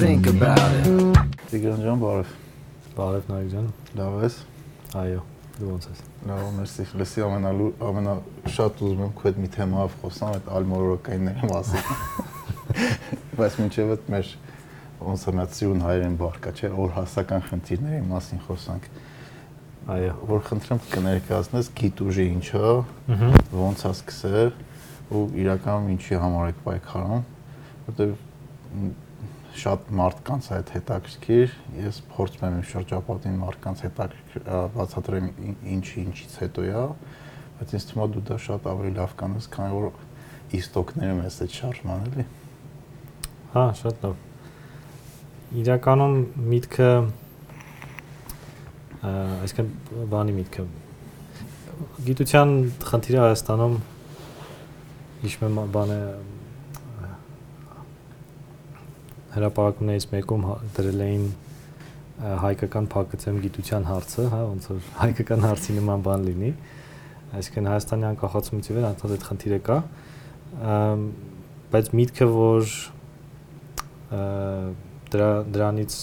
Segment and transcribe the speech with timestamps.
[0.00, 0.86] think about it.
[1.50, 2.28] Տիգրան ջան, բարև։
[2.96, 3.64] Բարև Նայք ջան։
[3.98, 4.36] Լավ ես։
[4.96, 5.18] Այո,
[5.58, 6.00] դու ո՞նց ես։
[6.30, 8.14] Լավ, մերսի։ Լսի ամենալու ամենա
[8.54, 11.84] շատ ուզում եմ քո հետ մի թեմայով խոսամ, այդ ալմորոկայինների մասին։
[13.40, 14.32] Բայց մինչև այդ մեր
[15.10, 18.88] ոնց է նացիոն հայերեն բարկա, չէ, որ հասական խնդիրների մասին խոսանք։
[19.90, 22.72] Այո, որ խնդրեմ կներկայացնես գիտ ուժի ինչա,
[23.60, 24.50] ոնց է սկսել
[25.10, 27.24] ու իրականում ինչի համար եք պայքարում,
[27.90, 28.12] որտեղ
[29.58, 34.44] շատ մարդկանց այդ հետաքրքիր, ես փորձում եմ շրջապատին մարդկանց հետաքրքիր
[34.76, 35.30] բացատրեմ
[35.74, 36.84] ինչի ինչից հետո է,
[37.58, 39.88] բայց ինձ թվում է դու դա շատ ավելի լավ կանես, քանի որ
[40.60, 42.26] իստոկները մեզ այդ շարժման էլի։
[43.50, 44.14] Հա, շատ լավ։
[45.60, 46.16] Իրականում
[46.50, 46.90] միտքը
[49.00, 49.70] այսինքն
[50.12, 50.64] բանի միտքը
[52.06, 52.50] գիտության
[52.84, 53.76] խնդիրը Հայաստանում
[55.30, 55.98] իշմե բանը
[59.34, 61.26] հրապարակումներից մեկում հա, դրել էին
[62.20, 66.50] հայկական փակեցեմ գիտության հարցը, հա, ոնց որ հայկական հարցի նման բան լինի։
[67.40, 69.76] Այսինքն Հայաստանի անկախացումից ի վեր անդադ այդ խնդիրը կա։
[71.70, 72.72] Բայց միտքը որ
[75.14, 75.96] դրա դրանից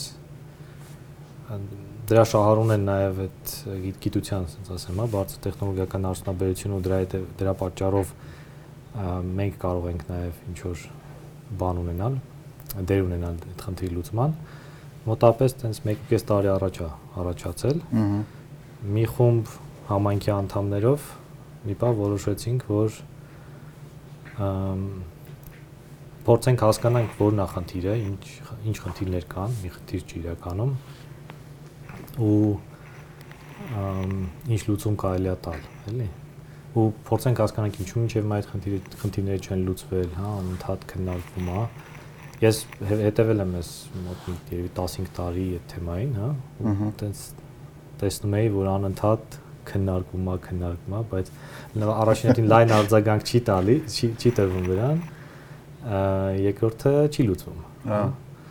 [2.07, 3.53] դրա շահառուն են նաև այդ
[4.03, 8.13] գիտության, ասենց ասեմ, հա, բարձր տեխնոլոգիական արդյունաբերություն ու դրա հետ դրա պատճառով
[9.37, 10.85] մենք կարող ենք նաև ինչ որ
[11.59, 12.15] բան ունենալ,
[12.78, 14.33] դեր ունենալ այդ խնդրի լուծման
[15.08, 16.89] մոտապես տենց 1.5 տարի առաջ է
[17.22, 17.78] առաջացել
[18.97, 19.53] մի խումբ
[19.88, 21.05] համայնքի անդամներով
[21.67, 22.98] մի բան որոշեցինք որ
[26.28, 28.23] փորձենք հասկանանք որ նախնդիրը ինչ
[28.67, 30.73] ինչ խնդիրներ կան մի խնդիր չի իրականում
[32.28, 32.52] ու
[34.53, 35.61] ինչ լուծում կարելի է տալ
[35.92, 36.09] էլի
[36.78, 41.64] ու փորձենք հասկանանք ինչու մինչև այդ խնդիրը խնդիրները չեն լուծվել հա ընդհանուր քննարկվում է
[42.38, 43.69] Ես հետևել եմ ես
[44.05, 46.27] մոտ երևի 15 տարի այդ թեմային, հա,
[46.61, 47.21] ու տենց
[48.02, 49.37] տեսնում էի, որ անընդհատ
[49.67, 51.31] քննարկում է, քննարկում է, բայց
[51.93, 55.02] առաջինին լայն արձագանք չի տալի, չի չի տրվում դրան։
[56.45, 58.02] Երկրորդը չի լուծվում։ Հա։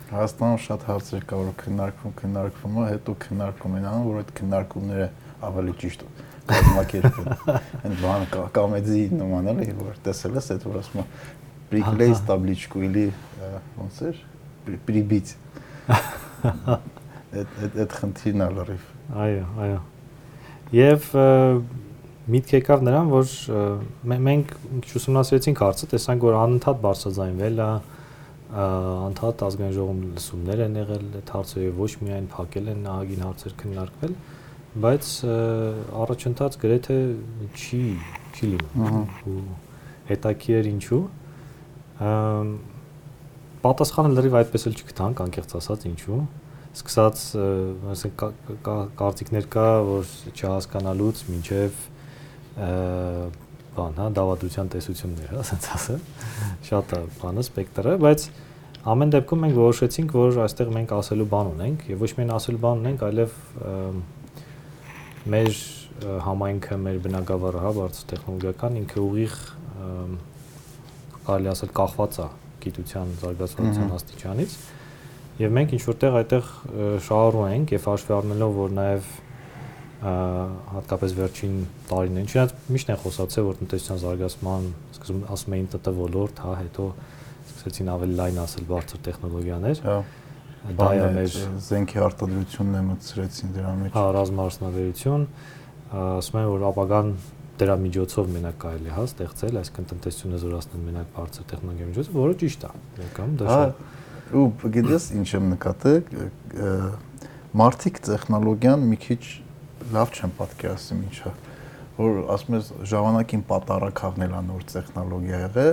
[0.07, 5.07] Հայաստանում շատ հարցեր կա, որ քննարկվում, քննարկվում հետո քննարկում են անում, որ այդ քննարկումները
[5.47, 6.05] ավելի ճիշտ
[6.47, 7.27] կազմակերպել։
[7.87, 11.03] Այն բանը կոմեդի նման էլի, որ տեսել ես այդ որ ասում
[11.71, 13.05] Պրիկլեյս տաբլիչկու իլի
[13.77, 14.21] ոնց էր
[14.87, 15.33] պրիբիծ
[17.37, 18.87] այդ այդ այդ խնդիրն է լրիվ
[19.25, 19.81] այո այո
[20.77, 21.11] եւ
[22.27, 23.33] միտք եկավ նրան որ
[24.27, 24.55] մենք
[24.99, 27.69] ուսումնասիրեցինք հարցը տեսանք որ անընդհատ բարձրաձայնվել է
[28.47, 33.55] անընդհատ ազգային ժողովում լսումներ են եղել այդ հարցը եւ ոչ միայն փակել են նահագին հարցեր
[33.61, 34.13] քննարկվել
[34.87, 35.09] բայց
[36.03, 36.97] առաջընթաց գրեթե
[37.57, 37.81] չի
[38.37, 38.99] չի լինում
[39.31, 39.41] ու
[40.11, 41.01] հետաքրիր ինչու
[43.63, 46.19] պատասխանը լրիվ այդպես էլ չգտանք, անկեղծ ասած, ինչու։
[46.77, 47.21] Սկսած,
[47.93, 48.23] ասենք
[49.01, 51.79] կարծիքներ կա, որ չհասկանալուց մինչև
[53.77, 56.05] բան, հա, դավադության տեսություններ, հա, ասենց ասեմ։
[56.69, 58.27] Շատ է բանը սպեկտրը, բայց
[58.93, 62.81] ամեն դեպքում մենք որոշեցինք, որ այստեղ մենք ասելու բան ունենք եւ ոչ միայն ասելու բան
[62.85, 63.35] ունենք, այլև
[65.33, 65.51] մեր
[66.27, 69.37] համայնքը, մեր բնակավարը, հա, բարձր տեխնոլոգիական ինքը ուղիղ
[71.27, 72.27] կարելի ասել կախված է
[72.65, 74.57] գիտության զարգացողության աստիճանից
[75.37, 76.51] եւ մենք ինչ որտեղ այդտեղ
[77.07, 79.09] շահառու ենք եւ հաշվի առնելով որ նաեւ
[79.97, 81.55] հատկապես վերջին
[81.89, 84.67] տարիներին չնայած միշտ են խոսացել որ տնտեսության զարգացման
[84.97, 86.85] սկզբում ասում էին ՏՏ ոլորտ, հա, հետո
[87.47, 89.97] սկսեցին ավելի լայն ասել բարձր տեխնոլոգիաներ։ Հա
[90.67, 95.25] դա է մեր զենքի արտադրությունն է մտցրեցին դրա մեջ։ Հա, ռազմարդյունաբերություն,
[96.01, 97.11] ասում են որ ապագան
[97.57, 102.65] դրա միջոցով մենակ կարելի հա ստեղծել, այսինքն տնտեսությունը զորացնել մենակ բարձր տեխնոլոգիայի միջոցով, որը ճիշտ
[102.67, 103.81] է։ Կամ դա շատ։
[104.37, 106.01] Ու գիտես ինչ եմ նկատել,
[107.57, 109.21] մարտիկ տեխնոլոգիան մի քիչ
[109.97, 111.31] լավ չեմ պատկերացնում ինչա,
[111.97, 115.67] որ ասում ես ժամանակին պատարակաղն էլա նոր տեխնոլոգիա եղե,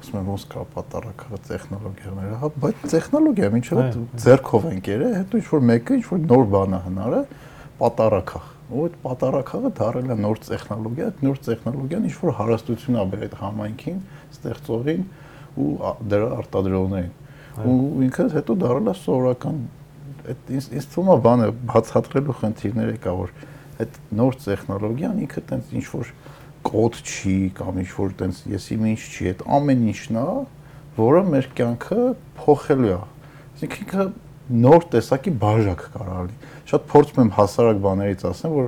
[0.00, 3.84] ասում եմ ոնց կա պատարակաղը տեխնոլոգիաները, հա, բայց տեխնոլոգիա ինչա
[4.24, 7.22] ձերքով են կերել, հետո ինչ որ մեկը ինչ որ նոր բան է հնարը,
[7.84, 13.04] պատարակաղ ու այդ պատարակաղը դարել է նոր տեխնոլոգիա, այդ նոր տեխնոլոգիան ինչ որ հարստություն ա
[13.12, 13.98] բերել համայնքին,
[14.34, 15.02] ստեղծողին
[15.64, 15.70] ու
[16.14, 17.12] դրա արտադրողներին։
[17.64, 17.76] Ու
[18.08, 19.58] ինքը հետո դարել է սովորական
[20.24, 23.32] այդ ինձ թվում է բանը բացատրելու խնդիրներ կա որ
[23.84, 26.12] այդ նոր տեխնոլոգիան ինքը տենց ինչ որ
[26.64, 30.26] կոդ չի կամ ինչ որ տենց եսի ինչ չի, այդ ամեն ինչն է,
[30.96, 31.98] որը մեր կյանքը
[32.40, 33.00] փոխելու է։
[33.54, 34.06] Այսինքն ինքը
[34.44, 38.66] նոր տեսակի բաժակ կարող լինի շատ փորձում եմ հասարակ բաներից ասեմ, որ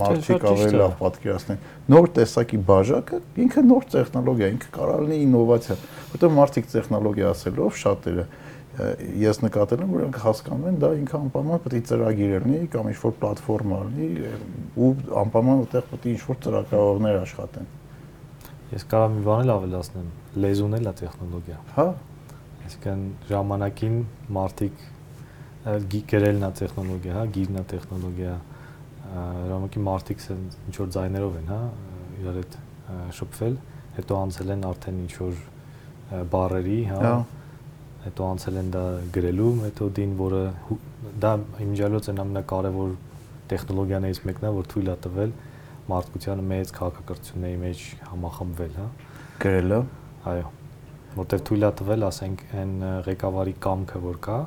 [0.00, 1.60] մարդիկ ավելի լավ պատկերացնեն։
[1.92, 5.76] Նոր տեսակի բաժակը ինքը նոր տեխնոլոգիա, ինքը կարող լինի ինովացիա,
[6.14, 8.26] որտեղ մարդիկ տեխնոլոգիա ասելով շատերը
[9.20, 12.90] ես նկատել եմ որ նրանք հասկանում են դա ինքը անպայման պետք է ծրագիր լինի կամ
[12.92, 14.30] ինչ-որ պլատֆորմա լինի
[14.86, 14.90] ու
[15.24, 17.70] անպայման այդտեղ պետք է ինչ-որ ծրագրավորներ աշխատեն
[18.70, 20.10] Ես կարող մի բան ավելացնեմ,
[20.44, 21.84] լեզուն էլ է տեխնոլոգիա։ Հա։
[22.68, 23.96] Այսինքն ժամանակին
[24.36, 24.84] մարդիկ
[25.64, 28.36] գրելն է տեխնոլոգիա, հա, գիրն է տեխնոլոգիա։
[29.50, 31.60] Ժամանակի մարդիկ ինչ որ ձայներով են, հա,
[32.20, 32.56] իրար հետ
[33.18, 33.58] շփվել,
[33.98, 35.42] հետո անցել են արդեն ինչ որ
[36.30, 37.14] բարերի, հա, հա
[38.00, 40.42] հետո անցել են դա գրելու մեթոդին, որը
[41.20, 41.32] դա
[41.66, 42.94] իմիջիալոց են ամենակարևոր
[43.50, 45.34] տեխնոլոգիաներից մեկն է, որ թույլ է տվել
[45.90, 48.86] մարդկությանը մեծ քաղաքակրթությունների մեջ համախմբվել, հա։
[49.42, 49.80] Գրելը։
[50.30, 50.48] Այո։
[51.18, 52.74] Որտեվ թույլ է տվել, ասենք, այն
[53.10, 54.38] ղեկավարի կամքը, որ կա,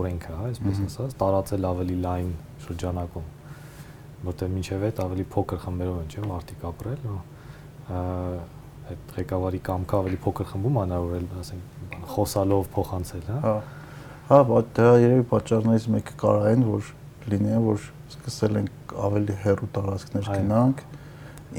[0.00, 2.32] օրենքը, հա, այսպես ասած, տարածել ավելի լայն
[2.64, 3.28] շրջանակում
[4.20, 7.20] որտեղ միջև այդ ավելի փոքր խմբերով են, չէ՞, մարդիկ ապրել ու
[8.90, 13.54] այդ ղեկավարի կամքը ավելի փոքր խմբում անավորել, ասենք, խոսալով փոխանցել, հա։ Հա։
[14.30, 16.90] Հա, դա երևի պատճառներից մեկը կարող են, որ
[17.30, 20.84] լինի, որ սկսել ենք ավելի հեռու տարածքներ գնանք,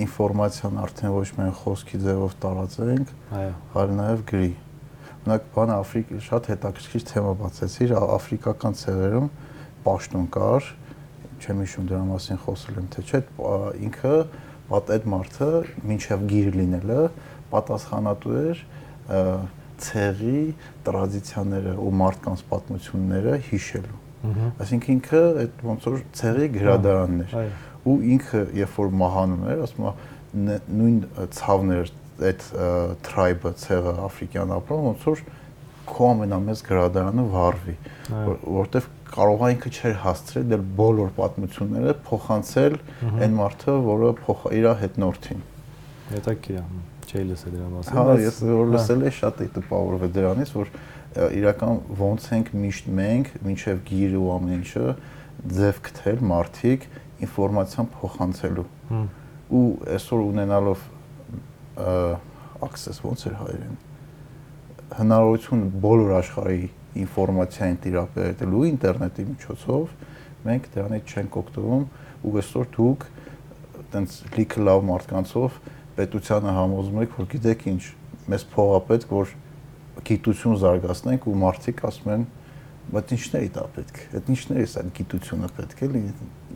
[0.06, 4.52] ինֆորմացիան արդեն ոչ միայն խոսքի ձևով տարածենք, այո, այլ նաև գրի։
[5.22, 9.28] Մենակ բանը Աֆրիկա շատ հետաքրքիր թեմա բացեցիր, աֆրիկական ցեղերում
[9.86, 10.70] պաշտոն կար,
[11.42, 13.22] չեմ հիշում դրա մասին խոսել եմ թե չէ,
[13.86, 14.16] ինքը
[14.72, 15.50] պատ այդ մարդը
[15.92, 17.00] մինչև գիր լինելը
[17.52, 18.64] պատասխանատու էր
[19.82, 20.42] ցեղի
[20.88, 24.00] տրադիցիաները ու մարդկանց պատմությունները հիշելու։
[24.62, 27.36] Այսինքն ինքը այդ ոնց որ ցեղի գրադարանն էր։
[27.82, 31.00] Ու ինքը երբ որ մահանում էր, ասում է նույն
[31.38, 31.92] ցավներ
[32.30, 32.48] այդ
[33.08, 35.24] tribe-ը, ցեղը աֆրիկյան ապրում, ոնց որ
[35.92, 37.76] քո ամենամեծ գրադարանը վառվի,
[38.12, 42.78] որովհետև կարող է ինքը չէր հասցրել դեռ բոլոր պատմությունները փոխանցել
[43.12, 45.42] այն մարդը, որը փոխ իր հետնորդին։
[46.12, 46.64] Հետաքրքիր է,
[47.12, 50.72] չէի լսել դրա մասին։ Հա, ես որ հա։ լսել եմ շատ էի տպավորվել դրանից, որ
[51.12, 54.86] իրական ոնց ենք միշտ մենք, ինչև գիրը ու ամեն ինչը
[55.60, 56.88] ձև գտել մարդիկ
[57.26, 58.68] ինֆորմացիան փոխանցելու։
[59.52, 60.86] Ու այսօր ունենալով
[62.68, 63.80] access ոնց էր հայերեն
[64.92, 66.64] հնարավորություն բոլոր աշխարհի
[67.02, 69.94] ինֆորմացիային տիրապետելու ինտերնետի միջոցով
[70.48, 71.86] մենք դրանից չենք օգտվում
[72.28, 73.06] ու այսօր դուք
[73.92, 75.58] տենց լիքը լավ մարդկանցով
[75.98, 77.82] պետությանը համոզում եք որ գիտեք ինչ
[78.32, 79.34] մեզ փող է պետք որ
[80.12, 82.26] գիտություն զարգացնենք ու մարդիկ ասում են
[82.92, 86.02] բայց ինչն է դա պետք այդ ինչն է այդ գիտությունը պետք էլի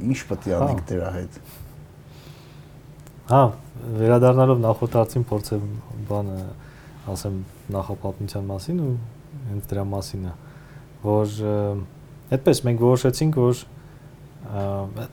[0.05, 1.39] ինչ պետք է անենք հա։ դրա հետ
[3.29, 3.41] հա
[3.99, 5.69] վերադառնալով նախորդ հարցին փորձեմ
[6.09, 6.39] բանը
[7.15, 7.37] ասեմ
[7.75, 8.91] նախապատմության մասին ու
[9.49, 10.33] հենց դրա մասինը,
[11.05, 11.33] որ
[12.35, 13.63] այդպես մենք որոշեցինք, որ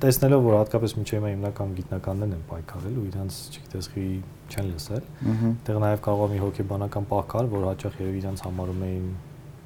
[0.02, 4.06] տեսնելով որ հատկապես միջև հիմա հիմնական գիտնականներն են պայքարել ու իրանց, չգիտես, խի
[4.52, 8.84] չեն լսել։ Այդտեղ նաև կարող է մի հոգեբանական պահ կար, որ հաճախ երևի իրանց համարում
[8.88, 9.06] էին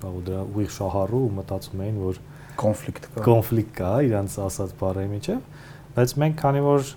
[0.07, 2.21] բաղ դրա ուղիղ շահառու ու մտածում էին, որ
[2.63, 5.43] կոնֆլիկտ կա։ Կոնֆլիկտ կա իրանց ասած բառերի միջև,
[5.97, 6.95] բայց մենք քանի որ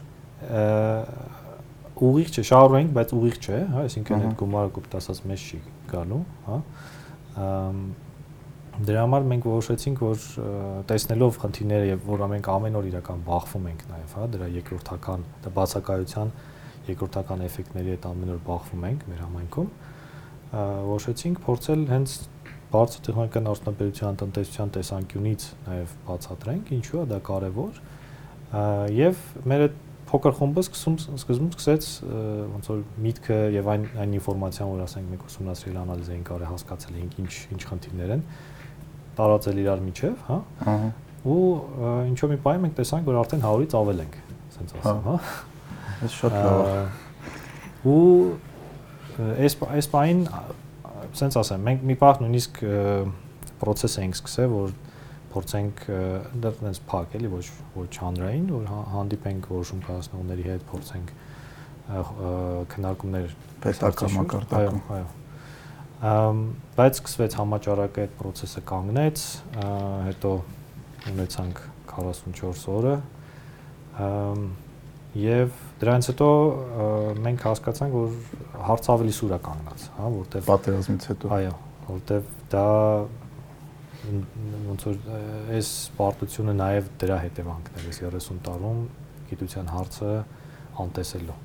[2.09, 5.59] ուղիղ չէ, շահառու ենք, բայց ուղիղ չէ, հա, այսինքն այդ գումարը կոպտ ասած մեզ չի
[5.89, 6.59] գալու, հա
[8.79, 10.25] Դրա համար մենք որոշեցինք, որ
[10.87, 15.51] տեսնելով խնդիրները եւ որ մենք ամեն օր իրական բախվում ենք նաեւ, հա, դրա երկրորդական, դա
[15.57, 16.31] բացակայության
[16.87, 19.69] երկրորդական էֆեկտների հետ ամեն օր բախվում ենք մեր համայնքում,
[20.93, 22.15] որոշեցինք փորձել հենց
[22.69, 27.83] բարձր տեխնիկական արդյունաբերության տնտեսության տեսանկյունից նաեւ բացատրենք, ինչու է դա կարեւոր
[28.95, 29.79] եւ մեր այդ
[30.09, 31.87] փոքր խումբը սկսում սկզբում սկսեց
[32.49, 36.97] ոնց որ միտքը եւ այն այն ինֆորմացիան, որ ասենք մենք ուսումնասիրել անալիզ էինք արել, հասկացել
[36.99, 38.23] էինք ինչ ինչ խնդիրներ են,
[39.19, 40.39] տարածել իրար միջև, հա։
[40.73, 40.89] Ահա։
[41.29, 41.39] Ու
[42.09, 45.15] ինչո՞ մի բայ մենք տեսանք, որ արդեն 100-ից ավել ենք, ասենց ասեմ, հա։
[45.99, 46.83] Դա շատ լավ է։
[47.89, 48.03] Ու
[49.45, 50.21] այս այս բային
[51.09, 52.61] ասենց ասեմ, մենք մի պահ նույնիսկ
[53.59, 54.73] process էինք սկսել, որ
[55.33, 55.83] փորձենք
[56.43, 57.45] դա այնպես փակ էլի ոչ
[57.75, 61.13] ոչ հանրային որ հա, հանդիպենք որոշում կայացնողների հետ փորձենք
[62.73, 65.07] քննարկումներ պետական մակարդակում այո այո
[66.79, 69.23] բայց սկսվեց համաճարակը այդ process-ը կանգնեց
[70.07, 70.33] հետո
[71.11, 72.93] ունեցանք 44 օրը
[75.19, 76.29] եւ դրանից հետո
[77.25, 78.13] մենք հասկացանք որ
[78.69, 81.55] հարց ավելի սուր է կանգնած հա որտեվ պատերազմից հետո այո
[81.89, 82.67] որտեվ դա
[84.07, 84.99] ոնց որ
[85.57, 88.83] այս պարտությունը նաև դրա հետևանքն է 30 տարում
[89.29, 90.11] գիտության հարցը
[90.83, 91.39] անտեսելու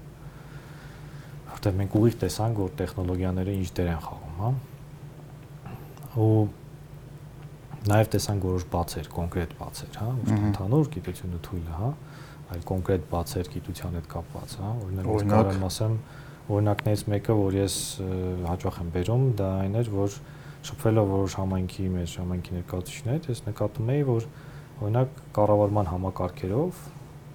[1.55, 4.53] որտեղ մենք ուղիղ տեսանք որ տեխնոլոգիաները ինչ դեր են խաղում հա
[6.25, 6.29] ու
[7.91, 11.91] նաև տեսանք որոշ բացեր կոնկրետ բացեր հա ընդհանուր գիտությունը թույլ է հա
[12.55, 15.99] այլ կոնկրետ բացեր գիտության հետ կապված հա օրինակ կարող եմ ասեմ
[16.55, 17.77] օրինակներից մեկը որ ես
[18.45, 20.17] հաճախ եմ բերում դա այն էր որ
[20.65, 24.29] շփվելով որոշ համայնքի մեր համայնքի ներկայացուցիչներ, ես նկատում էի, որ
[24.85, 26.85] օրինակ կառավարման համակարգերով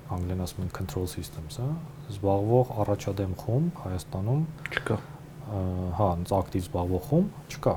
[0.09, 1.67] անգլեն ասում են control systems, հա,
[2.09, 4.41] զբաղվող առաջադեմ խումբ Հայաստանում
[4.74, 4.98] չկա։
[6.00, 6.07] Հա,
[6.39, 7.75] ակտիվ զբաղվող խումբ չկա։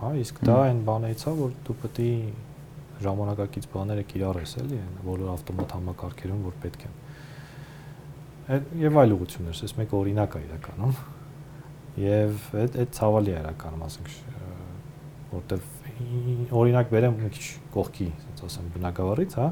[0.00, 2.08] Հա, իսկ դա այն բանից է, որ դու պետք է
[3.02, 7.00] ժամանակակից բաները կիրառես, էլի, բոլոր ավտոմատ համակարգերում, որ պետք են։
[8.82, 10.94] Եվ այլ ուղություններ, ես մեկ օրինակ է իրականում։
[12.02, 14.14] Եվ այդ այդ ցավալի է իրականում, ասենք,
[15.32, 19.48] որտեվ օրինակ բերեմ մի քիչ կողքի, ասած ասեմ, բնակավարից, հա,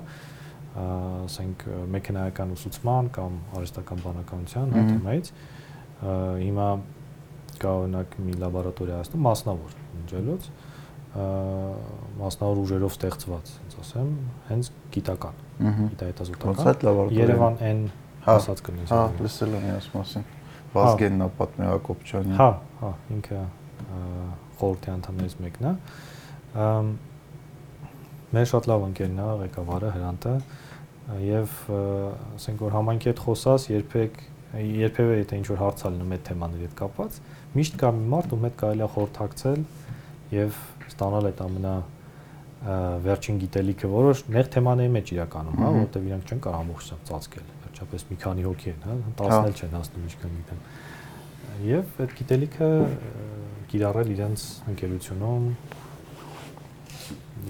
[0.81, 5.31] ասենք մեքենայական ուսուցման կամ արհեստական բանականության հա թեմայից
[6.01, 6.69] հիմա
[7.61, 10.51] կա օրինակ մի լաբորատորիա ասում մասնավոր ընջելոց
[12.21, 14.11] մասնավոր ուժերով ստեղծված, ասած ասեմ,
[14.47, 17.81] հենց գիտական, գիտահետազոտական։ Երևան N
[18.31, 20.29] ասած կնես։ Հա, լսել եմ ես մասին։
[20.71, 23.41] Վազգենն է պատմի Հակոբյանը։ Հա, հա, ինքը
[24.61, 25.75] խորհրդի անդամներից մեկն է։
[28.31, 30.35] Մեր շատ լավ ընկերն է, ղեկավարը Հրանտը,
[31.19, 31.55] եւ
[32.37, 36.75] ասենք որ համայնքի հետ խոսած երբեք երբևէ եթե ինչ որ հարց ալնում այդ թեմաների հետ
[36.81, 37.17] կապված
[37.55, 39.65] միշտ կա մի մարդ ում հետ կարելի է խորհրդակցել
[40.35, 41.75] եւ ստանալ այդ ամենա
[43.07, 48.05] վերջին գիտելիքը որոշ նեղ թեմաների մեջ իրականում հա որովհետեւ իրանք չեն կարող ամբողջությամբ ծածկել վերջապես
[48.11, 50.61] մի քանի հոգի են հա 10-ն էլ չեն հասնում ինչքան գիտեն
[51.71, 52.69] եւ այդ գիտելիքը
[53.71, 55.47] կիրառել իրենց ընկերությունում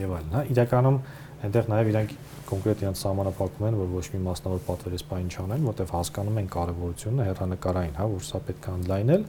[0.01, 0.99] եւ այլն հա իրականում
[1.41, 2.19] այնտեղ նաեւ իրանք
[2.51, 7.95] կոնկրետ իրենց սահմանափակում են, որ ոչ մի մասնավոր պատվերեսպային չանեն, որտեղ հասկանում են կարևորությունը հերանակարային,
[8.01, 9.25] հա, որ սա պետք է անլայնել,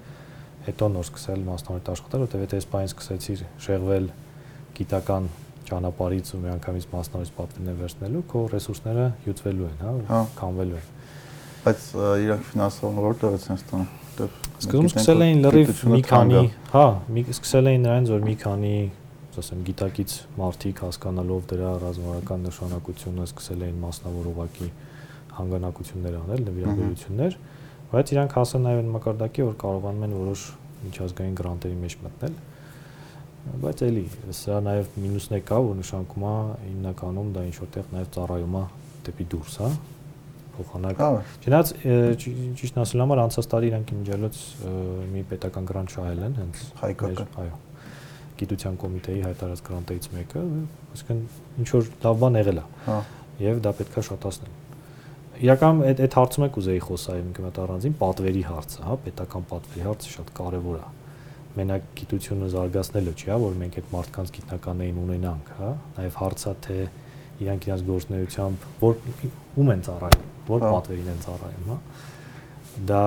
[0.65, 4.11] հետո նոր սկսել մասնավոր աշխատել, որտեղ եթե սպային սկսեցիր շեղվել
[4.81, 5.29] գիտական
[5.71, 10.91] ճանապարհից ու միանգամից մասնավոր պատվերներ վերցնելու, քո ռեսուրսները յուտվելու են, հա, հա։ քանվելու են։
[11.61, 11.89] Բայց
[12.25, 16.41] իրանք ֆինանսավորը որտեղից են ստանում։ Սկզբում սկսել էին լրիվ մի քանի,
[16.73, 18.73] հա, մի սկսել էին նրանց, որ մի քանի
[19.41, 24.67] ասեմ, գիտակից մարդիկ հասկանալով դրա ռազմավարական նշանակությունը սկսել էին մասնավոր ուղակի
[25.37, 27.37] հանգանակություններ անել, նվիրաբերություններ,
[27.91, 30.43] բայց իրանք հասան նաև այն մակարդակի, որ կարողանում են որոշ
[30.81, 32.35] միջազգային գրանտերի մեջ մտնել։
[33.61, 34.05] Բայց էլի,
[34.37, 36.35] սա նաև մինուսն է կա, որ նշանակում է
[36.67, 38.63] հիմնականում դա ինչ որտեղ նաև ծառայում է
[39.07, 39.71] դեպի դուրս, հա
[40.57, 41.03] փոխանակ։
[41.41, 41.73] Չնայած
[42.61, 44.39] ճիշտ ասել համար անցած տարի իրանք իմջելոց
[45.15, 47.59] մի պետական գրանտ շահել են հենց հայկական։ Այո
[48.41, 50.41] գիտության կոմիտեի հայտարարած գրանտերից մեկը,
[50.95, 51.19] այսինքն
[51.61, 52.95] ինչ որ լավ բան եղել է։ Հա։
[53.41, 54.57] Եվ դա պետքա շատացնել։
[55.41, 59.85] Իրական այդ այդ հարցում եք ուզեի խոսալ իմ կմետ առանձին պատվերի հարցը, հա, պետական պատվերի
[59.87, 60.89] հարցը շատ կարևոր է։
[61.51, 66.77] Մենակ գիտությունը զարգացնելը չի, հա, որ մենք այդ մարդկանց գիտնականներին ունենանք, հա, նաև հարցը թե
[67.41, 68.99] իրանք իրենց գործնեությամբ որ
[69.57, 71.77] ում են ծառայում, որ պատվերին են ծառայում, հա։
[72.91, 73.03] Դա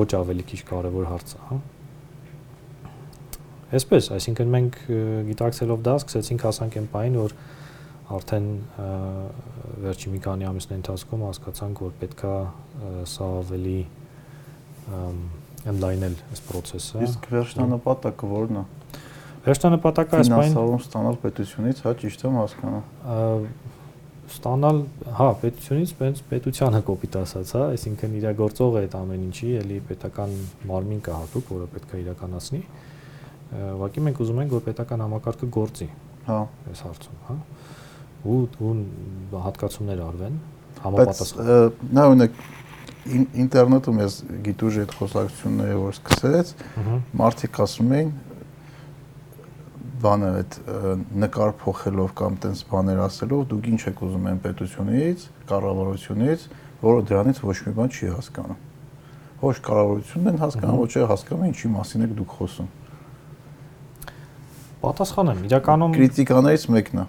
[0.00, 1.60] ոչ ավելի քիչ կարևոր հարց է, հա
[3.70, 4.76] Այսպես, այսինքն մենք
[5.28, 7.34] գիտակցելով դա սկսեցինք հասանք այն պահին, որ
[8.16, 8.48] արդեն
[9.84, 12.32] վերջի մի քանի ամիսների ընթացքում հասկացանք, որ պետքա
[13.12, 13.76] սա ավելի
[15.70, 18.64] ընդլայնել այս process-ը։ Իսկ վերջնանպատակը ո՞րն է։
[19.46, 23.69] Վերջնանպատակը այս պահին ֆինանսավորում ստանալ պետությունից, հա, ճիշտ եմ հասկանում
[24.30, 24.78] ստանալ,
[25.18, 30.36] հա, պետությունից բենց պետությանը կոպիտ ասած, հա, այսինքն իրագործող է այդ ամեն ինչի, ելի պետական
[30.70, 32.62] մարմին կա հատուկ, որը պետք է իրականացնի։
[33.50, 35.86] ուղղակի մենք ուզում ենք որ պետական համակարգը գործի
[36.28, 36.38] հա
[36.70, 37.36] այս հարցում հա
[38.30, 40.36] ու ու հատկացումներ արվեն
[40.84, 42.38] համապատասխան նա ունեք
[43.42, 46.52] ինտերնետում ես գիտուժի այդ խոսակցությունները որ սկսեց
[47.20, 48.12] մարդիկ ասում էին
[50.00, 50.56] բանը այդ
[51.22, 56.44] նկար փոխելով կամ տենց բաներ ասելով դուք ինչ եք ուզում են պետությունից, կառավարությունից,
[56.80, 58.60] որը դրանից ոչ մի բան չի հասկանում։
[59.40, 62.68] Ոչ կառավարությունն են հասկանում, ոչ է հասկանում ինչի մասին եք դուք խոսում։
[64.80, 67.06] Պատասխանեմ, իրականում քրիտիկաներից մեկն է,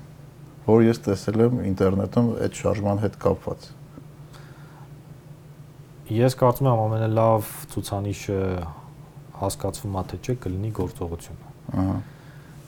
[0.67, 3.67] որ ես տեսել եմ ինտերնետում այդ շարժման հետ կապված։
[6.11, 8.39] Ես կարծում եմ ամենալավ ցուցանիշը
[9.39, 11.95] հասկացվում է թե չէ կլինի գործողությունը։ Ահա։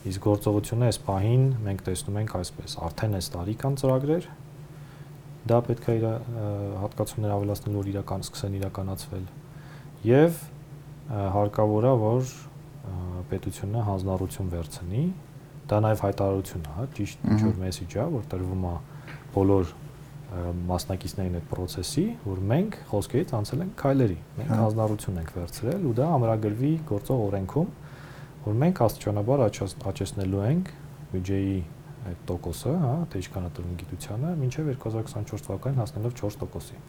[0.04, 4.26] Իսկ գործողությունը այս պահին մենք տեսնում ենք այսպես, արդեն այս տարի կան ծրագրեր,
[5.48, 6.04] դա պետք է իր
[6.82, 9.24] հատկացումներ ավելացնել, որ իրական սկսեն իրականացվել։
[10.08, 10.42] Եվ
[11.34, 12.34] հարկավոր է, որ
[13.30, 15.04] պետությունը հանձնառություն վերցնի,
[15.70, 18.74] դա նաև հայտարարություն է, հա, ճիշտ ինչ որ մեսեջ է, որ տրվում է
[19.34, 19.72] բոլոր
[20.68, 25.94] մասնակիցներին այդ process-ի, որ մենք խոսքերից անցել ենք քայլերի։ Մենք հա։ հանձնառություն ենք վերցրել ու
[26.00, 27.68] դա ամրագրվի գործող օրենքում,
[28.44, 30.70] որ մենք աստիճանաբար աճեցնելու ենք
[31.14, 31.56] բյուջեի
[32.04, 36.80] այդ տոկոսը, հա, թե ինչքան է տրվում գիտությանը, մինչև 2024 թվականին հասնելով 4%-ի։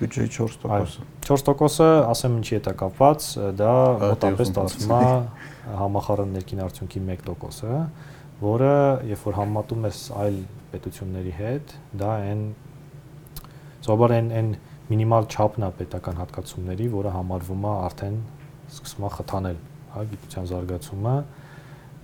[0.00, 3.28] բյուջեի 4%-ը։ 4%-ը, ասեմ ինչի հետ է կապված,
[3.60, 7.78] դա մոտապես 30%-ը։ ստացվում է համախառն ներքին արդյունքի 1%-ը,
[8.42, 8.72] որը
[9.12, 10.40] երբ որ համատում ես այլ
[10.74, 12.42] պետությունների հետ, դա այն
[13.86, 14.50] սովորաբար այն այն
[14.90, 18.20] մինիմալ չափն է պետական հատկացումների, որը համարվում է արդեն
[18.66, 19.58] սկսում է խթանել,
[19.96, 21.16] հա, գիտության զարգացումը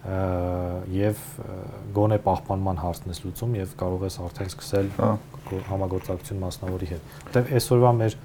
[0.02, 1.18] եւ
[1.94, 5.10] գոնե պահպանման հարցն ես լուծում եւ կարող ես արդեն սկսել Հա,
[5.46, 8.16] գո- համագործակցություն մասնավորի հետ։ Որտեվ այսօրվա մեր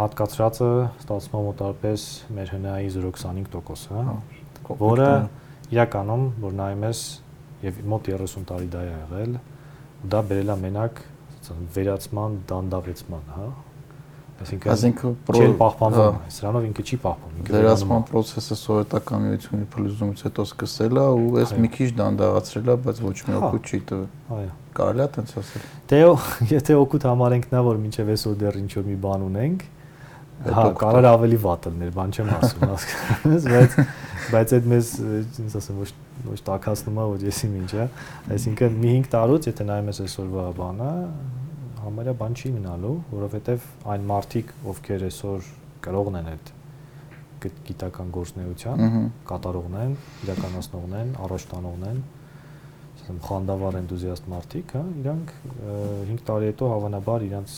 [0.00, 0.70] հատկացրածը
[1.04, 2.06] ստացվում է մոտարպես
[2.40, 4.16] մեր հնայի 0.25%, հա,
[4.82, 5.08] որը
[5.76, 7.00] իրականում, որ նայում ես
[7.70, 9.34] եւ մոտ 30 տարի դա է եղել,
[10.10, 11.02] դա բերել է մենակ
[11.74, 13.46] վերացման դանդաղեցման, հա։
[14.40, 20.22] Այսինքն Այսինքն չի պահպանվում, հա, սրանով ինքը չի պահպանում, ինքը Դերասման process-ը սովետական միությունի փլուզումից
[20.26, 23.80] հետո սկսել է ու Այո։ մի քիչ դանդաղացրել է, բայց ոչ մի Հա։ օգուտ չի
[23.90, 24.06] տվել։
[24.40, 26.00] այո։ Կարելի է տենց ասել։ Դե
[26.56, 29.64] եթե օգուտ համարենք նա, որ մինչև այսօր դեռ ինչ որ մի բան ունենք,
[30.40, 33.74] հա, կարող ավելի վատ լինել, բան չեմ ասում, հասկանես, բայց
[34.30, 34.92] բայց այդ մեզ
[35.42, 35.90] ինձ ասեմ ոչ
[36.30, 37.86] ոչ տակածնում է, որ եսի ինչ է,
[38.36, 40.90] այսինքն մի 5 տարուց, եթե նայում ես այսօրվա բանը,
[41.84, 45.50] համարյա բան չի մնալու, որովհետև այն մարտիկ, ովքեր այսօր
[45.86, 46.52] կրողն են այդ
[47.70, 48.82] գիտական գործնեության,
[49.30, 49.94] կատարողն են,
[50.26, 52.00] իրականացնողն են, առաջ տանողն են,
[53.00, 55.32] ասեմ խանդավառ էնտուզիաստ մարդիկ, հա, իրանք
[56.10, 57.48] 5 տարի հետո հավանաբար իրանք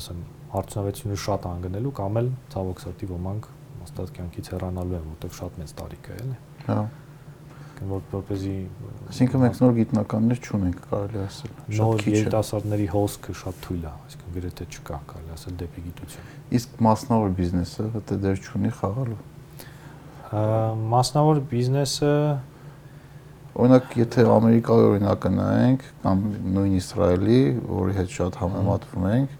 [0.00, 0.24] ասեմ
[0.60, 5.74] արդյունավետությունը շատ անգնելու կամ էլ ցավոք սրտի ոմանք հաստատ կյանքից հեռանալու են, որտեղ շատ մեծ
[5.80, 6.36] տարիք է, էլի։
[6.70, 6.80] Հա։
[7.80, 8.54] Որ որպեսզի
[9.10, 14.66] Այսինքն մենք նոր գիտնականներ չունենք, կարելի ասել։ նոր երիտասարդների հոսքը շատ թույլ է, այսինքն գրեթե
[14.74, 16.28] չկա, կարելի ասել դեպի գիտություն։
[16.60, 19.18] Իսկ մասնավոր բիզնեսը դա դեր չունի խաղալու։
[20.90, 22.12] Մասնավոր բիզնեսը
[23.60, 26.20] Օրինակ, եթե Ամերիկայի օրինակը նայենք կամ
[26.54, 27.38] նույն Իսրայելի,
[27.70, 29.32] որի հետ շատ համեմատվում ենք,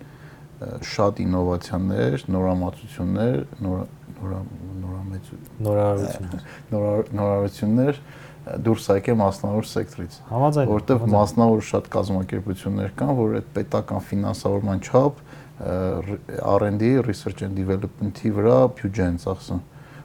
[0.91, 3.85] շատ ինովացիաներ, նորամուծություններ, նոր
[4.21, 4.41] նորա
[4.81, 6.41] նորամեծություն նորարարությունը։
[6.75, 13.51] նորար- նորարարություններ ը, դուրս եկե մասնավոր սեկտորից, Համաձայն եմ։ մասնավոր շատ կազմակերպություններ կան, որ այդ
[13.57, 15.21] պետական ֆինանսավորման չափ
[15.61, 19.61] R&D, research and development-ի վրա բյուջե են ծախսում։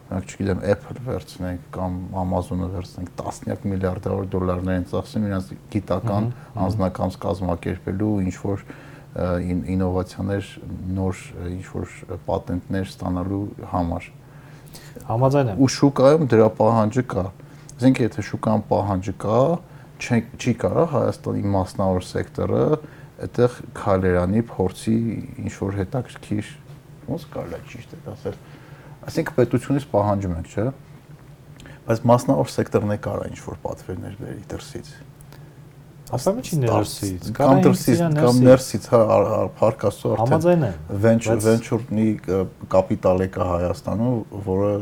[0.06, 6.36] Օրինակ, չգիտեմ, Apple վերցնենք կամ Amazon-ը վերցնենք, տասնյակ միլիարդավոր դոլարներ են ծախսում իրենց գիտական Մհմ,
[6.36, 8.66] մհմ։ անձնակազմ կազմակերպելու ինչ որ
[9.76, 10.52] ինովացիաներ,
[11.00, 11.24] նոր
[11.56, 11.96] ինչ որ
[12.28, 14.12] պատենտներ ստանալու համար։
[15.10, 17.26] Համաձայն եմ։ Ու շուկայում դրա պահանջը կա։
[17.86, 19.40] Այսինքն, եթե շուկան պահանջը կա,
[20.02, 22.62] չի չի կարող Հայաստանի մասնավոր սեկտորը
[23.26, 24.96] այդտեղ քալերանի փորձի
[25.46, 26.50] ինչ որ հետաքրքիր
[27.12, 28.40] ոնց կարելի է ճիշտ է ասել։
[29.06, 30.66] Այսինքն պետությունից պահանջում ենք, չէ՞։
[31.86, 34.92] Բայց մասնավոր սեկտորն է կարա ինչ որ պատվերներ բերի դրսից։
[36.16, 39.00] Ասեմ չի ներսից, կամ դրսից, կամ ներսից, հա,
[39.62, 42.10] փարկաստու արդեն Համաձայն եմ։ venture բայց- venture-ի
[42.74, 44.20] կապիտալ է կա Հայաստանում,
[44.50, 44.74] որը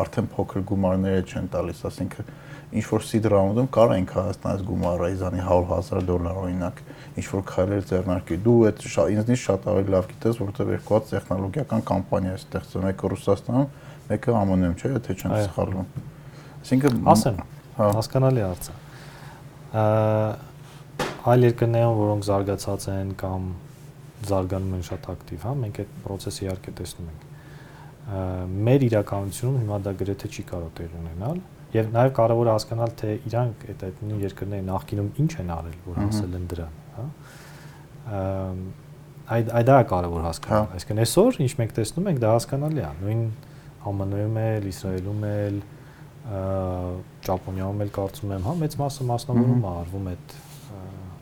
[0.00, 2.30] արդեն փոքր գումարներ չեն տալիս, ասինքն
[2.72, 6.78] ինչ որ seed round-ում կարող ենք Հայաստանից գումար ռայզանի 100.000 դոլար օրինակ,
[7.20, 11.84] ինչ որ քայլեր ձեռնարկի։ Դու այդ ինձնից շատ ավելի լավ գիտես, որովհետև երկու հատ տեխնոլոգիական
[11.92, 13.68] կամպանիա է ստեղծում, մեկը Ռուսաստանում,
[14.08, 15.92] մեկը ԱՄՆ-ում, չէ՞, եթե չեմ սխալվում։
[16.62, 17.42] Այսինքն Ասեմ,
[17.76, 18.78] հա, հասկանալի հարց է։
[19.72, 19.84] Ա,
[21.22, 23.44] Այլ երկրներում, որոնք զարգացած են կամ
[24.26, 27.31] զարգանում են շատ ակտիվ, հա, մենք այդ process-ը իհարկե տեսնում ենք։
[28.02, 33.12] Մեր իրականությունում հիմա դա գրեթե չի կարող տեղի ունենալ, եւ նաեւ կարեւոր է հասկանալ, թե
[33.30, 37.06] իրանք այդ այդ նույն երկրները նախկինում ինչ են արել, որ հասել են դրան, հա։
[39.32, 42.90] Այդ այդ դա կարեւոր հասկանալ։ Հա։ Այսինքն այսօր ինչ մենք տեսնում ենք, դա հասկանալի է։
[43.02, 43.22] Նույն
[43.82, 45.60] ԱՄՆ-ում էլ, Իսրայելում էլ,
[47.26, 50.34] Ճապոնիայում էլ կարծում եմ, հա, մեծ մասը մասնավորում է արվում այդ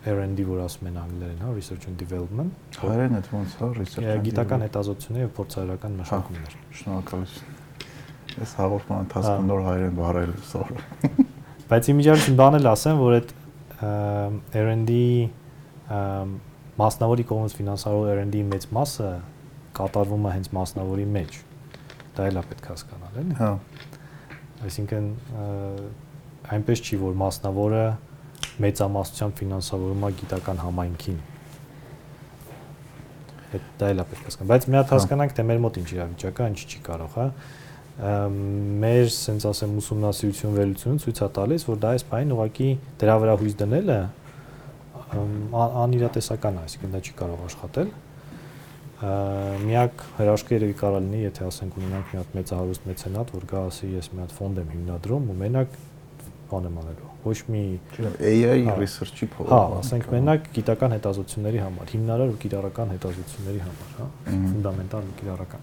[0.09, 4.25] R&D, որ ասում են անգլերեն, հա, research and development, հայերեն այդ ոնց հա, research and
[4.25, 7.59] գիտական հետազոտություններ եւ փորձարարական մշակումներ։ Շնորհակալություն։
[8.41, 10.81] Այս հաղորդման Հա։ ընթացքում նոր հայերեն բառեր սովոր։
[11.71, 13.35] Բայց իմիջիայլություն բան էլ ասեմ, որ այդ
[14.61, 14.97] R&D
[16.81, 19.09] մասնավորի կողմից ֆինանսավորող R&D-ի մեծ մասը
[19.81, 21.39] կատարվում է հենց մասնավորի մեջ։
[22.17, 23.51] Դա էլ է պետք է հասկանալ, էլի։ Հա,
[24.61, 25.07] Այսինքն
[26.57, 27.85] այնպես չի, որ մասնավորը
[28.65, 31.19] մեծամասնությամբ ֆինանսավորում է գիտական համայնքին։
[33.51, 35.89] Այդ դա էլ է պետք հասկանալ, բայց մի հատ Հա։ հասկանանք, թե մեր մոտ ինչ
[35.91, 37.27] իրավիճակը, ինչ չի կարող, հա։
[38.01, 42.69] Մեր, ասենց ասեմ, ուսումնասիրություն վերլուծությունը ցույց է տալիս, որ դա այս բանին ուղղակի
[43.03, 43.99] դրա վրա հույս դնելը
[45.11, 47.93] անիրատեսական է, այսինքն դա չի կարող աշխատել։
[49.01, 53.95] Միակ հրաշքը երևի կարող լինի, եթե ասենք ունենանք մի հատ մեծահարուստ մեծենատ, որ գա ասի,
[53.97, 55.81] ես մի հատ ֆոնդ եմ հիմնադրում ու մենակ
[56.51, 61.61] բան եմ անելու։ Ոչ մի Չգիտեմ, AI Հա։ research-ի փոխ։ Հա, ասենք մենակ գիտական հետազոտությունների
[61.61, 65.61] համար, հիմնարար ու կիրառական հետազոտությունների համար, հա, ֆունդամենտալ ու կիրառական։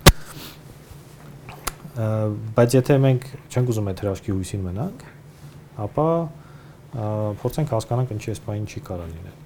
[2.57, 5.05] Բայց եթե մենք չենք ուզում այդ հրաշքի հույսին մնանք,
[5.87, 6.07] ապա
[7.41, 9.37] փորձենք հասկանանք ինչի էս բանը չի կարող լինել։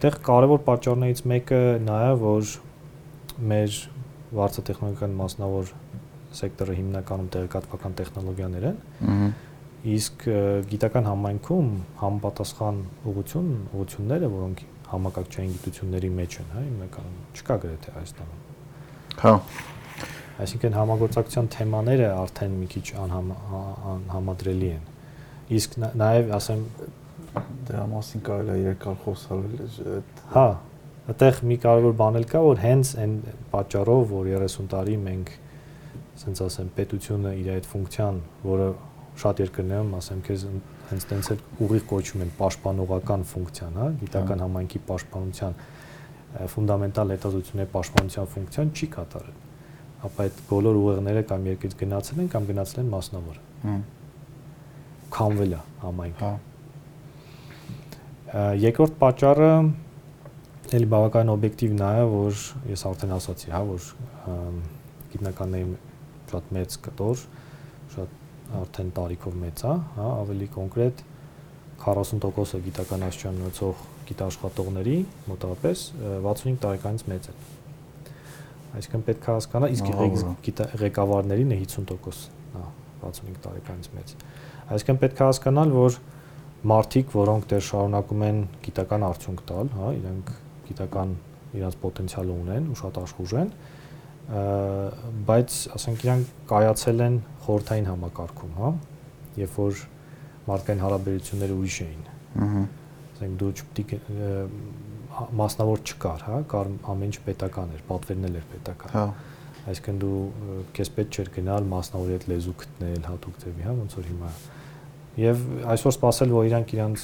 [0.00, 2.52] Այդտեղ կարևոր պատճառներից մեկը նա է, որ
[3.50, 3.74] մեր
[4.38, 5.74] վարձատեխնոլոգիական մասնավոր
[6.40, 8.76] սեկտորը հիմնականում տեղեկատվական տեխնոլոգիաներ են,
[9.10, 9.28] Ահա։
[9.80, 10.24] իսկ
[10.70, 11.68] գիտական համայնքում
[12.00, 18.40] համապատասխան ուղություն, ուղությունները, որոնք համակարգչային գիտությունների մեջ են, հա, հիմնականում չկա գրեթե Հայաստանում։
[19.20, 19.34] Հա։
[20.40, 24.84] Այսինքն համագործակցության թեմաները արդեն մի քիչ անհամադրելի են։
[25.60, 26.64] Իսկ նա- նաև ասեմ,
[27.70, 30.46] Դրա մասին կարելի է երկար խոսալ այդ հա,
[31.12, 33.12] այդտեղ մի կարևոր բան էլ կա, որ հենց այն
[33.52, 35.30] պատճառով, որ 30 տարի մենք
[36.16, 38.18] ասենց ասեմ պետությունը իր այդ ֆունկցիան,
[38.50, 38.66] որը
[39.20, 40.40] շատ երկրներում, ասեմ քեզ
[40.90, 45.52] հենց տենց էլ ուղիղ կոչում են պաշտպանողական ֆունկցիան, հա, գիտական համայնքի պաշտպանության
[46.54, 49.38] ֆունդամենտալ հետազոտությունների պաշտպանության ֆունկցիան չի կատարել։
[50.00, 53.82] Ապա այդ բոլոր ուղեղները կամ երկրից գնացել են կամ գնացել են մասնավոր։ Հմ,
[55.10, 56.34] Քամվել է համայնքը։ հա։
[58.62, 59.50] Երկրորդ պատճառը
[60.78, 63.86] էլի բավական օբյեկտիվ նա է, որ ես արդեն ասացի, հա, որ
[65.10, 65.72] գիտնականների
[66.30, 67.24] շատ մեծ կտոր,
[67.96, 68.19] շատ
[68.60, 71.02] արդեն տարիքով մեծ է, հա, ավելի կոնկրետ
[71.80, 74.96] 40%-ը գիտական աստիճան ունեցող գիտաշխատողների
[75.30, 77.40] մոտավորապես ը, 65 տարեկանից մեծ են։
[78.70, 79.88] Այսինքն պետք է հասկանալ, իսկ
[80.82, 82.66] ղեկավարներին է 50%, հա,
[83.06, 84.14] 65 տարեկանից մեծ։
[84.70, 85.98] Այսինքն պետք է հասկանալ, որ
[86.70, 90.32] մարդիկ, որոնք դեռ շարունակում են գիտական արդյունք տալ, հա, իրենք
[90.68, 91.14] գիտական
[91.56, 93.52] իրենց պոտենցիալը ունեն ու շատ աշխուժ են,
[94.30, 97.16] բայց ասենք իրանք կայացել են
[97.46, 98.70] խորթային համակարգում, հա,
[99.40, 99.80] երբ որ
[100.50, 102.04] մարդկային հարաբերությունները ուրիշ էին։
[102.46, 102.62] Ահա։
[103.10, 103.90] Ասենք դու չպետք
[105.40, 109.04] մասնավոր չկար, հա, կար ամեն ինչ պետական էր, պատվերն էլ էր պետական։ Հա։
[109.70, 110.20] Այսինքն դու
[110.78, 114.30] քեզ պետք չէր գնալ մասնավորի հետ լեզու գտնել հատուկ ձևի, հա, ոնց որ հիմա
[115.20, 115.40] Եվ
[115.74, 117.00] այսօր սпасել որ իրանք իրանք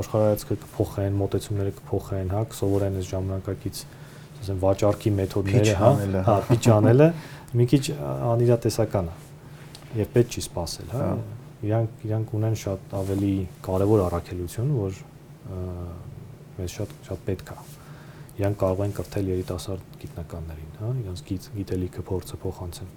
[0.00, 3.82] աշխարհայացքը կփոխեն, մոտեցումները կփոխեն, հա, կսովորեն այս ժամանակակից
[4.40, 7.08] ասեմ վաճառքի մեթոդները, հա, հա, հա, փիճանելը
[7.60, 7.82] մի քիչ
[8.30, 9.18] անիրատեսական է։
[10.00, 13.32] Եվ պետք չի սпасել, հա։, հա։ Իրանք իրանք ունեն շատ ավելի
[13.66, 15.00] կարևոր առաքելություն, որ
[16.60, 17.58] մեզ շատ շատ պետք է։
[18.40, 22.92] Իրանք կարող են կրթել երիտասարդ գիտնականներին, հա, իրանք գիտելիքը փորձը փոխանցեն։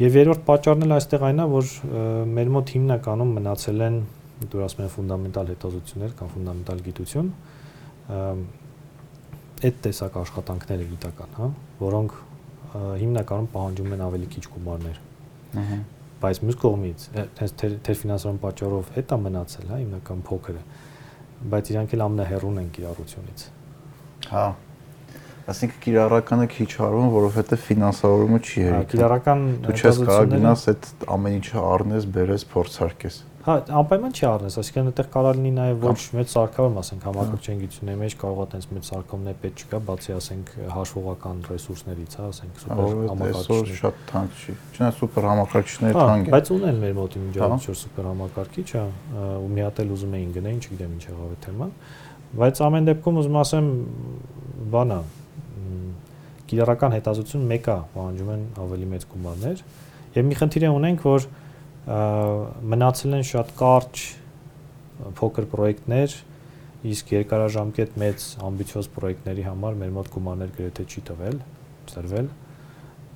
[0.00, 1.72] Եվ երրորդ պատճառն էլ այստեղ այն է, որ
[2.30, 3.96] մեր մոտ հիմնականում մնացել են
[4.40, 7.28] դուր ասում են ֆունդամենտալ հետազոտություններ կամ ֆունդամենտալ գիտություն,
[9.60, 11.48] այդ տեսակ աշխատանքները գիտական, հա,
[11.80, 12.18] որոնք
[13.00, 15.00] հիմնականում պահանջում են ավելի քիչ գումարներ
[15.60, 15.78] Ահա։
[16.20, 17.04] բայց մյուս կողմից
[17.40, 20.64] հենց թեր թեր ֆինանսական պատճառով հետ է մնացել, հա, հիմնական փոքրը։
[21.50, 23.44] Բայց իրանք էլ ամենահեռուն են կիրառությունից։
[24.30, 24.44] Հա։
[25.50, 30.90] Այսինքն կիրառականը քիչ արվում, որովհետև ֆինանսավորումը չի Հա, հերիք։ կիրառական Դու չես կարող գնաս այդ
[31.16, 36.00] ամեն ինչը առնես, բերես, փորձարկես։ Հա, անպայման չի առնես, այսինքն այդտեղ կարող լինի նաև ոչ
[36.12, 40.52] մեծ սարքավորում, ասենք համակարգչային գիտությունների մեջ կարող է տենց մեծ սարքումներ պետք չկա, բացի ասենք
[40.74, 46.28] հաշվողական ռեսուրսներից, հա, ասենք սուպեր Այսօր համակարգիչներ։ շատ թանկ չի։ Չնայած սուպեր համակարգիչները Հա, թանկ
[46.28, 48.84] են։ բայց ունեն մեր մոտ որ սուպեր համակարգիչ, հա,
[49.40, 51.74] ու մի հատ էլ ուզում էին գնային, չգիտեմ ինչ եղավ այդ թեման։
[52.40, 53.70] Բայց ամեն դեպքում ուզում ասեմ,
[54.70, 55.00] բանա,
[56.50, 59.60] կիրառական հետազոտություն մեկը պահանջում են ավելի մեծ գումարներ
[60.16, 61.26] եւ մի խնդիր է ունենք, որ
[61.90, 64.02] մնացել են շատ կարճ
[65.20, 66.18] փոքր պրոյեկտներ,
[66.90, 71.40] իսկ երկարաժամկետ մեծ ամբիցիոզ պրոյեկտների համար մեր մոտ գումարներ գրեթե չի տվել,
[71.90, 72.30] ծրվել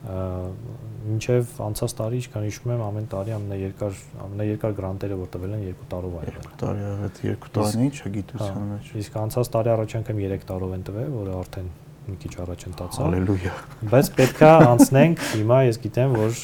[0.05, 5.87] մինչև անցած տարի, ինչքան հիշում եմ, ամեն տարի ամենաերկար ամենաերկար գրանտերը որ տվել են 2
[5.95, 9.97] տարով ա եղել։ Տարի այդ երկու տարին ինչ է գիտության մեջ։ Իսկ անցած տարի առաջ
[10.01, 11.73] անգամ 3 տարով են տվել, որը արդեն
[12.05, 13.55] մի քիչ առաջ ընթացա։ Հալելույա։
[13.95, 16.41] Բայց պետքա անցնենք, հիմա ես գիտեմ, որ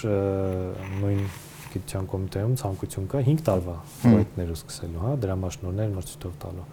[1.04, 1.22] նույն
[1.74, 6.66] գիտության կոմիտեում ցանկություն կա 5 տարվա պրոյեկտներ սկսելու, հա, դրամաշնորհներ մրցույթով տալու։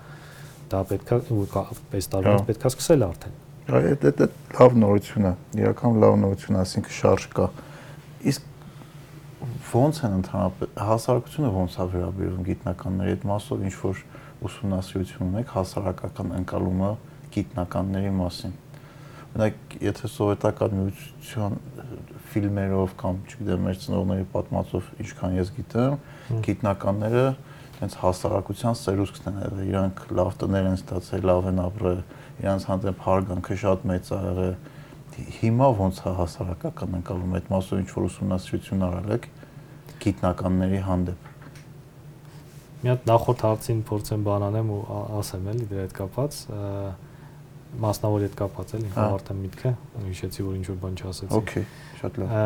[0.67, 1.65] Դա պետքա ու կա-
[1.97, 3.35] այս տարվանից Հա։ պետքա սկսել արդեն։
[3.67, 7.47] Այդ այդ այդ լավ նորություն է։ Իրական լավ նորություն է, ասինքն շարժ կա։
[8.31, 8.41] Իսկ
[9.77, 13.99] ո՞նց են ընդհանրապես հասարակությունը ո՞նց է վերաբերվում գիտնականների այդ մասով ինչ որ
[14.47, 16.91] ուսումնասիրություն ունեք հասարակական ընկալումը
[17.37, 18.55] գիտնականների մասին։
[19.37, 21.57] Օրինակ, եթե սովետական միության
[22.37, 25.95] ֆիլմերով կամ, չգիտեմ, մեր ծնողների պատմածով ինչքան ես գիտեմ,
[26.45, 27.23] գիտնականները
[27.77, 31.99] հենց հասարակության սերուցքն են եղել, իրանք լավ տներ են ստացել, լավ են ապրել,
[32.41, 34.53] իրանք հանդեպ հարգանքը շատ մեծ ա եղել։
[35.37, 39.27] Հիմա ոնց է հասարակական ընկալում այդ մասով ինչ որ ուսումնասիրություն արել եք
[40.03, 41.29] գիտնականների հանդեպ։
[42.77, 44.81] մի հատ նախորդ հարցին փորձեմ բանանեմ ու
[45.17, 46.41] ասեմ էլի դրա հետ կապած
[47.83, 49.71] մասնավոր հետ կապած էլի հավարտեմ միտքը
[50.07, 51.63] հիշեցի որ ինչ որ բան չասեցի Okay,
[52.01, 52.37] շատ լավ։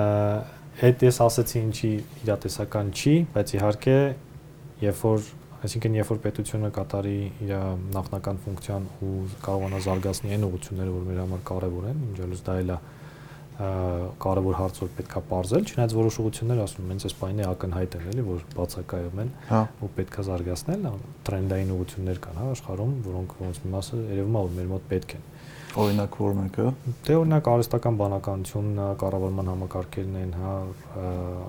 [0.87, 1.91] Այդ ես ասեցի ինչի
[2.25, 3.97] իրատեսական չի, բայց իհարկե
[4.81, 5.29] երբ որ
[5.61, 7.51] այսինքն երբ որ պետությունը կատարի իր
[7.93, 9.11] նախնական ֆունկցիան ու
[9.45, 12.77] կարողանա զարգացնի այն ուղղությունները, որ մեր համար կարևոր են, ինչելուց դա էլա
[13.61, 18.23] կարևոր հարց որ պետքա ողրել, չնայած որոշ ուղղություններ ասում են, այս բանը ակնհայտ են, էլի,
[18.25, 20.87] որ բացակայում են, հա ու պետքա զարգացնել,
[21.27, 25.15] տրենդային ուղղություններ կան, հա, աշխարհում, որոնք ոնց մի մասը երևում է որ մեր մոտ պետք
[25.19, 25.27] են։
[25.81, 26.63] Օրինակ որ մեկը
[27.07, 28.71] Դե օրինակ արհեստական բանականություն,
[29.01, 30.55] կառավարման համակարգերն են, հա,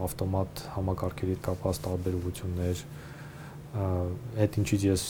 [0.06, 2.84] ավտոմատ համակարգերի հետ կապված տարբեր ուղղություններ,
[4.44, 5.06] այդ ինչից ես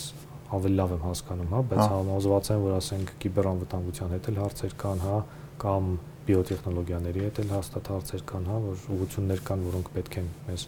[0.52, 5.02] ավելի լավ եմ հասկանում, հա, բայց համոզված եմ, որ ասենք կիբերանվտանգության հետ էլ հարցեր կան,
[5.02, 5.20] հա,
[5.62, 5.92] կամ
[6.28, 10.66] բիոտեխնոլոգիաների հետ էլ հաստատ հարցեր կան, հա, որ ուղղություններ կան, որոնք պետք են մեզ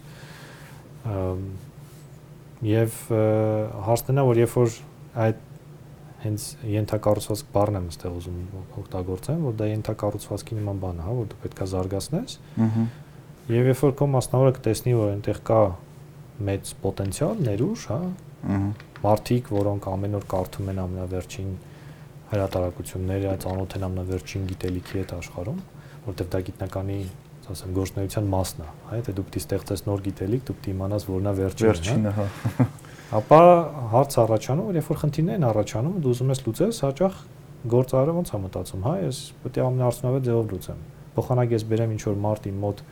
[2.65, 3.01] եւ
[3.85, 4.79] հարցն է, որ երբ որ
[5.25, 5.43] այդ
[6.25, 8.39] հենց ենթակառուցվածք բառն եմ ստեղ ուզում
[8.81, 12.85] օգտագործեմ, որ դա ենթակառուցվածքի նման բան է, հա, որ դու պետքա զարգացնես։ Ահա։
[13.53, 15.61] Եվ երբ որ քո մասնավորը կտեսնի, որ այնտեղ կա
[16.49, 18.01] մեծ պոտենցիալ, ներուժ, հա,
[18.55, 18.71] Ահա։
[19.05, 21.51] մարդիկ, որոնք ամեն օր կարդում են ամենավերջին
[22.35, 25.61] հրատարակությունները, ծանոթ են ամենավերջին գիտելիքի հետ աշխարհում,
[26.05, 26.99] որտեղ դա գիտնականի,
[27.45, 31.29] ասեմ, գործնեության մասն է, հա, եթե դու պիտի ստեղծես նոր գիտելիք, դու պիտի իմանաս, որն
[31.29, 32.27] է վերջինը, վերջինը, հա։
[33.21, 33.41] Ապա
[33.93, 37.19] հարց առաջանում, երբ որ խնդիրներ են առաջանում, դու ուզում ես լուծես, հաճախ
[37.75, 40.81] գործարարը ոնց է մտածում, հա, ես պետք է ամենաարդյունավետ ձևով լուծեմ։
[41.15, 42.83] Փոխանակ ես բերեմ ինչ որ մարդ իմ մոտ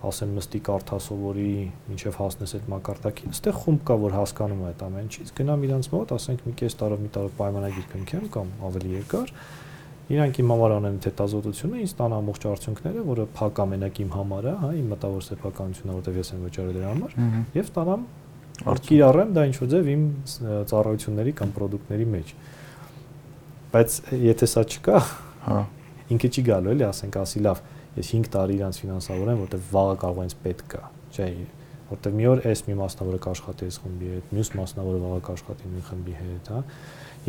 [0.00, 1.54] ասեմ նստի կարդա սովորի,
[1.92, 5.88] ինչև հասնես այդ մակարդակին։ Այստեղ խումբ կա, որ հասկանում է այդ ամեն ինչից, գնամ իրանց
[5.92, 9.34] մոտ, ասենք մի կես տարով, մի տարով պայմանագիր կնքեմ կամ ավելի երկար։
[10.10, 14.54] Իրանք իմ համար անեն հետազոտությունը, ինձ տան ամբողջ արդյունքները, որը փակ ամենակ իմ համար է,
[14.60, 17.14] հա, իմ մտավոր սեփականությունը, որտեղ ես եմ վճարել դրա համար,
[17.60, 18.08] եւ ստանամ
[18.60, 20.02] կիրառեմ դա ինչ որ ձև իմ
[20.70, 22.32] ծառայությունների կամ ապրանքների մեջ։
[23.70, 24.98] Բայց եթե սա չկա,
[25.46, 25.60] հա,
[26.10, 27.62] ինքը չի գալու էլի, ասենք ասի լավ,
[27.96, 31.28] ես 5 տարի իրանց ֆինանսավորեմ, որտեղ վաղը կարող ինձ պետք կա։ Չէ,
[31.90, 35.82] որտեղ մի օր էս մի մասնավորը կաշխատի այս խմբի հետ, մյուս մասնավորը վաղը կաշխատի մի
[35.88, 36.60] խմբի հետ, հա։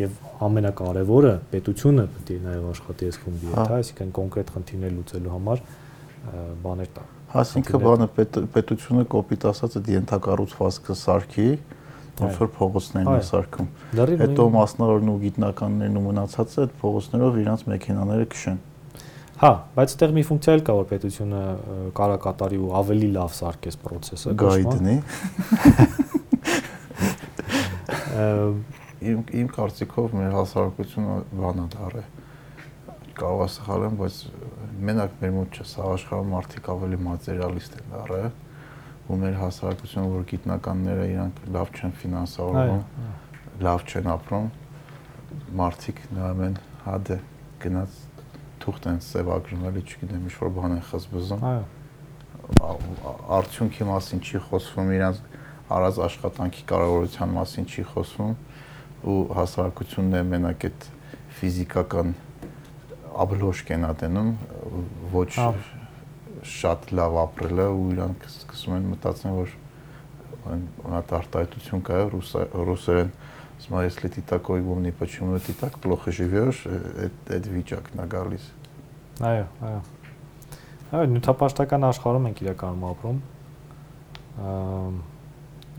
[0.02, 5.34] Եվ ամենակարևորը պետությունը պետք է նաև աշխատի այս խմբի հետ, հա, այսինքն կոնկրետ խնդիրներ լուծելու
[5.34, 5.64] համար
[6.62, 11.46] բաներ տա։ Հասինքը բանը պետ, պետությունը կոպիտ ասած այդ ենթակառուցվածքը սարքի,
[12.22, 13.70] ոնց որ փողոցներն է սարքում։
[14.22, 18.60] Հետո մասնավորն ու գիտնականներն ու մնացածը այդ փողոցներով իրանց մեքենաները քշեն։
[19.42, 21.38] Հա, բայց այդտեղ մի ֆունկցիա էլ կա, որ պետությունը
[21.98, 24.96] կարա կատարի ու ավելի լավ սարքես process-ը, գայդնի։
[29.02, 31.16] Իմ իմ կարծիքով մեր հասարակությունը
[33.18, 34.20] Կարող է սխալ եմ, բայց
[34.92, 38.22] մենակ մեր մոտ չէ, սա աշխարհում մարդիկ ավելի մատերիալիստ են դառը
[39.10, 42.86] ու մեր հասարակությունը, որ գիտնականները իրանք լավ չեն ֆինանսավորվում,
[43.66, 44.48] լավ չեն ապրում,
[45.62, 47.18] մարդիկ նայում են, հա դե
[47.66, 48.00] գնաց
[48.62, 51.64] թուղթ են սևագրում, էլի չգիտեմ, ինչ որ բան են խզբզում։ Այո։
[53.42, 55.32] Արդյունքի մասին չի խոսվում, իրանք
[55.72, 58.34] արած աշխատանքի կարևորության մասին չի խոսվում
[59.12, 60.88] ու հասարակությունն է մենակ այդ
[61.38, 62.12] ֆիզիկական
[63.24, 64.32] աբլոշ կենատենում
[65.14, 65.30] ոչ
[66.52, 69.56] շատ լավ ապրելը ու իրանք սկսում են մտածեն որ
[71.00, 73.12] այդ արտահայտություն կա ռուսերեն
[73.67, 78.45] Смотри, если ты такой умный, почему ты так плохо живешь, այդ այդ վիճակն է գալիս։
[79.27, 79.81] Այո, այո։
[80.87, 83.19] Այո, նյութապաշտական աշխարհում ենք իրականում ապրում։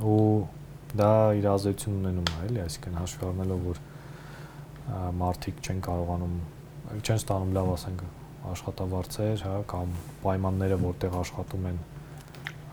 [0.08, 0.24] ու
[0.98, 3.80] դա իր ազդեցություն ունենում է, էլի, այսինքն հաշվի առնելով, որ
[5.22, 6.36] մարդիկ չեն կարողանում
[6.88, 8.04] չեն ստանում լավ ասենք
[8.48, 11.80] աշխատավարձեր, հա, կամ պայմանները, որտեղ աշխատում են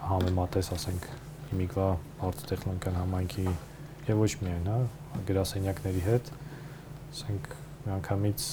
[0.05, 1.09] համեմատես, ասենք,
[1.51, 1.89] հիմիկվա
[2.29, 3.47] արտտեխնիկական համայնքի
[4.09, 4.79] եւ ոչ միայն, հա,
[5.30, 6.32] գրասենյակների հետ,
[7.10, 7.52] ասենք,
[7.86, 8.48] միանգամից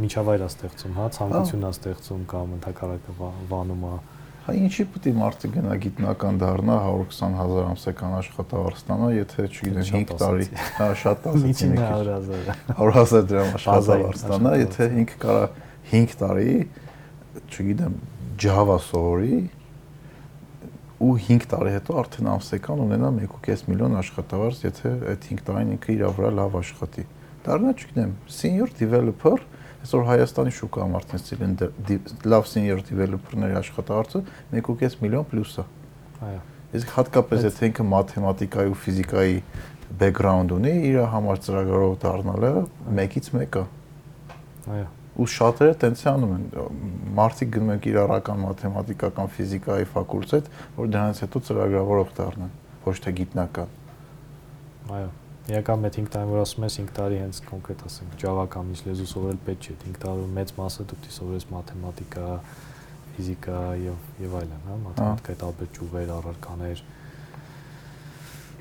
[0.00, 3.16] միջավայր է ստեղծում, հա, ցանկություն է ստեղծում կամ ընդհակառակը
[3.50, 3.98] վանում է
[4.40, 10.14] Հա ինչի պետք է մարդը գնա գիտնական դառնա 120.000 ամսական աշխատավարձ ստանա, եթե չգիտեմ 5
[10.22, 10.46] տարի,
[10.78, 11.98] հա շատ ասեցի մի քիչ
[12.78, 15.44] 100.000 դրամ աշխատավարձ ստանա, եթե ինքը կարա
[15.92, 16.54] 5 տարի,
[17.52, 18.00] չգիտեմ,
[18.40, 19.36] Java սովորի
[21.00, 25.94] ու 5 տարի հետո արդեն ամսական ունենա 1.5 միլիոն աշխատավարձ, եթե այդ 5 տարին ինքը
[25.94, 27.04] իր վրա լավ աշխատի։
[27.46, 29.38] Դառնա, չգիտեմ, senior developer
[29.80, 31.54] այսօր Հայաստանի շուկայում արդեն սիրեն
[32.28, 34.22] լավ senior developer-ների աշխատավարձը
[34.60, 35.66] 1.5 միլիոն պլյուս է։
[36.28, 36.44] Այո։
[36.80, 39.42] Իսկ հատկապես եթե ինքը մաթեմատիկայի ու ֆիզիկայի
[40.04, 42.54] background ունի, իր համար ծրագրով դառնալը
[42.92, 43.68] 1-ից 1 է։
[44.76, 44.88] Այո
[45.20, 46.46] ու շատերը տենց անում են
[47.18, 52.56] մարդիկ գնում են կիրառական մաթեմատիկական ֆիզիկայի ֆակուլտետ որ դրանից հետո ծրագրավորող դառնան
[52.86, 53.76] ոչ թե գիտնական
[54.90, 55.10] Այո։
[55.50, 58.80] Իրական մեծ 5 տարի որ ասում ես 5 տարի հենց կոնկրետ ասենք Java կամ ինչ
[58.86, 62.26] լեզու սովորել պետք չէ 5 տարի մեծ մասը դու դի սովորես մաթեմատիկա,
[63.16, 66.82] ֆիզիկա եւ եւ այլն, հա, մաթեմատիկայի տարբեր ճյուղեր, առարկաներ։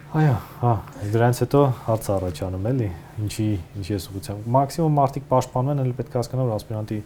[0.10, 0.70] Այո, հա,
[1.14, 2.86] դրանից հետո հարց առաջանում էլի,
[3.22, 3.44] ինչի
[3.78, 6.98] ինչի է ուղղությամբ։ Մաքսիմում մարդիկ պաշտպանում են, էլ պետք է հասկանալ, որ ասպիրանտի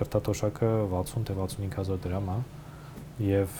[0.00, 2.38] կրտատոշակը 60 թե 65000 դրամ է
[3.28, 3.54] եւ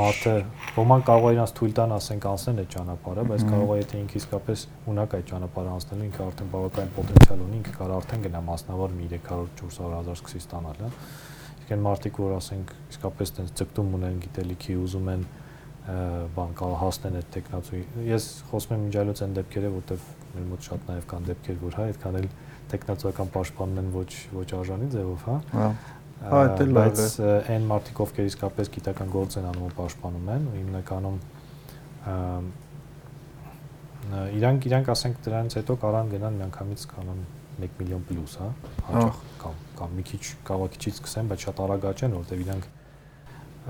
[0.00, 0.32] մարդը
[0.78, 4.18] ոմանք կարող է իրանց թույլ տան ասենք անցնել այդ ճանապարհը, բայց կարող է եթե ինքը
[4.22, 8.96] իսկապես ունակ այդ ճանապարհը անցնելու, ինքը արդեն բավական պոտենցիալ ունի, ինքը կարող արդեն գնա մասնավոր
[8.96, 10.90] մի 300-400 հազար սկսի ստանալ, հա։
[11.62, 15.26] Իսկ այն մարդիկ, որ ասենք իսկապես տենց ցկտում ունեն գիտելիքի, ուզում են
[15.82, 20.84] բան կարող հասնեն այդ տեխնացուի։ Ես խոսում եմ իմջալոց այն դեպքերը, որտեղ մեր մոտ շատ
[20.92, 22.28] նաև կան դեպքեր, որ հա այդքան էլ
[22.72, 25.66] տեխնացուական պաշտպանում են ոչ ոչ արժանի ձևով, հա։ Հա
[26.22, 27.14] Հա, դա լավ է։ Բայց
[27.50, 31.16] այն մարդիկ, ովքեր իսկապես գիտական գործ են անում ու պաշտպանում են, ու հիմնականում
[34.38, 37.24] իրանք իրանք ասենք դրանից հետո կարան գնան միանգամից կանոն
[37.62, 38.48] 1 միլիոն պլյուս, հա,
[38.86, 42.70] հաճախ կամ կամ մի քիչ կարող քիչից սկսեն, բայց շատ արագ աճեն, որտեղ իրանք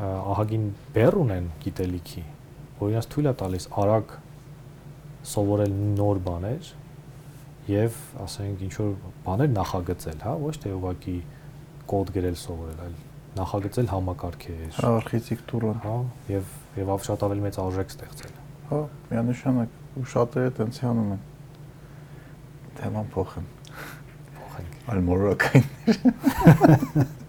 [0.00, 2.22] ահագին բեռ ունեն գիտելիքի,
[2.80, 4.14] որ իրաց թույլ է տալիս արագ
[5.32, 6.70] սովորել նոր բաներ
[7.68, 8.94] եւ ասենք ինչ որ
[9.26, 11.16] բաներ նախագծել, հա, ոչ թե ուղղակի
[11.92, 12.96] կոդ գրել սովորել, այլ
[13.36, 15.94] նախագծել համակարգեր, արխիտեկտուրան, հա,
[16.32, 16.50] եւ
[16.82, 18.34] եւ շատ ավելի մեծ արժեք ստեղծել։
[18.72, 21.24] Հա, միանշանակ ու շատերը տենց անում են։
[22.80, 23.48] Թեման փոխեմ։
[24.36, 27.10] Փոխենք։ Այլ մորակայիններ։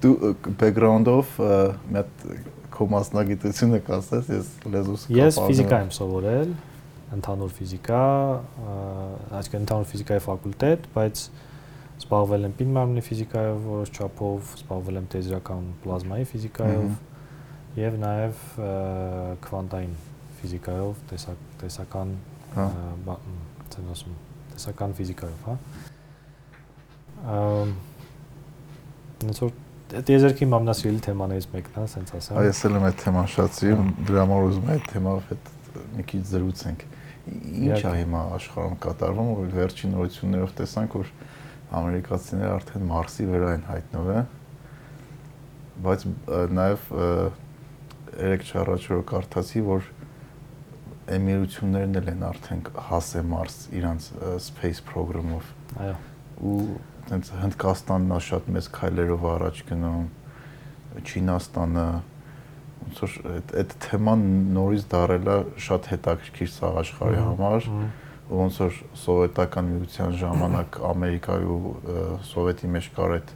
[0.00, 0.14] Դու
[0.60, 1.36] բեքգրաունդով
[1.90, 2.24] մի հատ
[2.72, 6.54] քո մասնագիտությունը կասես, ես լեզուս կապանում։ Ես ֆիզիկա եմ սովորել,
[7.16, 8.02] ընդհանուր ֆիզիկա,
[9.40, 11.24] այսինքն ընդհանուր ֆիզիկայի ֆակուլտետ, բայց
[12.00, 18.40] Զբաղվել եմ պին մարմնի ֆիզիկայով որոշ չափով, զբաղվել եմ տեզրական պլազմայի ֆիզիկայով եւ նաեւ
[19.44, 19.92] քվանտային
[20.40, 22.14] ֆիզիկայով, տեսակ տեսական
[23.74, 24.16] ցեն ասում,
[24.54, 25.54] տեսական ֆիզիկայով, հա։
[27.36, 27.74] Ամ
[29.90, 33.56] նույնիսկ տեզերքի մամնասիրելի թեմաներից մեկն է, ասենց ասեմ։ Այ ես էլ եմ այդ թեման շատ
[33.58, 35.48] սիրում, դրա համար ուզում եմ այդ թեմայով հետ
[35.96, 36.84] մի քիչ զրուցենք։
[37.60, 41.10] Ինչ է հիմա աշխարհում կատարվում, որ վերջին նորություններով տեսանք, որ
[41.80, 44.22] ամերիկացիները արդեն Մարսի վրա են հայտնվել,
[45.80, 46.06] բայց
[46.60, 46.86] նաև
[48.20, 49.90] երեք չառաջ որ կարդացի, որ
[51.10, 54.08] էմիրություններն էլ են արդեն հասե Մարս իրանց
[54.46, 55.50] space program-ով։
[55.80, 55.94] Այո։
[56.50, 56.56] Ու
[57.10, 60.08] տենց Հնդկաստանն է շատ մեծ քայլերով առաջ գնում,
[61.00, 61.86] Չինաստանը
[62.80, 63.16] ոնց որ
[63.60, 64.22] այդ թեման
[64.56, 67.68] նորից դարելա շատ հետաքրքիր սաղ աշխարհի համար
[68.30, 71.72] ոնց որ սովետական միության ժամանակ Ամերիկայի ու
[72.30, 73.32] սովետի մեջ կար այդ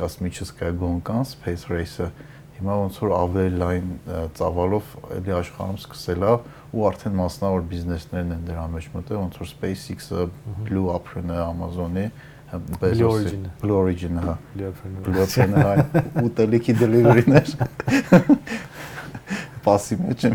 [0.00, 2.08] կոսմիչսկայա գոնկան space race-ը
[2.56, 3.88] հիմա ոնց որ ավելի լայն
[4.36, 6.30] ծավալով էլի աշխարհում սկսելա
[6.76, 10.24] ու արդեն մասնավոր բիզնեսներն են դրա մեջ մտել ոնց որ SpaceX-ը,
[10.64, 12.06] Blue Origin-ը, Amazon-ը
[12.54, 15.74] Blue Origin-ը, Blue Origin-ը, հա։ Blue Origin-ը, հա,
[16.22, 17.54] ուտելիքի delivery-ներ
[19.66, 20.34] պասի մեջ եմ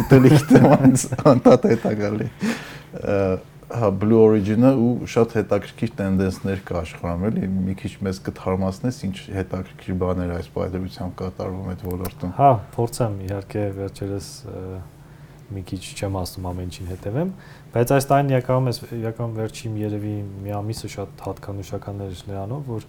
[0.00, 2.28] ուտելիքի թեմանից անդադ հետա գալի
[3.80, 9.16] հա Blue Origin-ը ու շատ հետաքրքիր տենդենսներ կա աշխարհում էլի մի քիչ մեզ կթարմացնես ինչ
[9.36, 14.30] հետաքրքիր բաներ այս պայմանությամբ կատարվում այդ ոլորտում հա փորձեմ իհարկե վերջերս
[15.50, 17.30] մի քիչ չեմ ասում ամեն ինչին հետևեմ
[17.70, 22.86] բայց այս տարին իրականում ես իրական վերջին երևի մի ամիսը շատ հատկանշական էր նրանով որ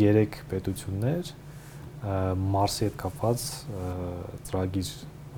[0.00, 1.30] 3 պետություններ
[1.98, 3.44] Մարսի հետ կապված
[4.48, 4.90] ծրագիր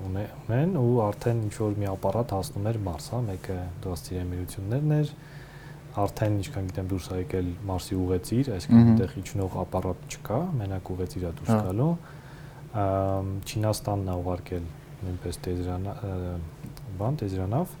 [0.05, 5.11] ունեն ու արդեն ինչ որ մի ապարատ հասնում էր Մարս, հա, մեկը դրաստիր էմիրություններն էր,
[6.01, 11.25] արդեն ինչքան գիտեմ դուրս ա եկել Մարսի ուղեցիր, այսինքն այնտեղ իջնող ապարատ չկա, մենակ ուղեցիր
[11.27, 11.91] է դուրս գալու։
[13.51, 14.67] Չինաստանն ա ուղարկել
[15.01, 15.95] նույնպես տեզրանա
[17.01, 17.79] բան տեզրանավ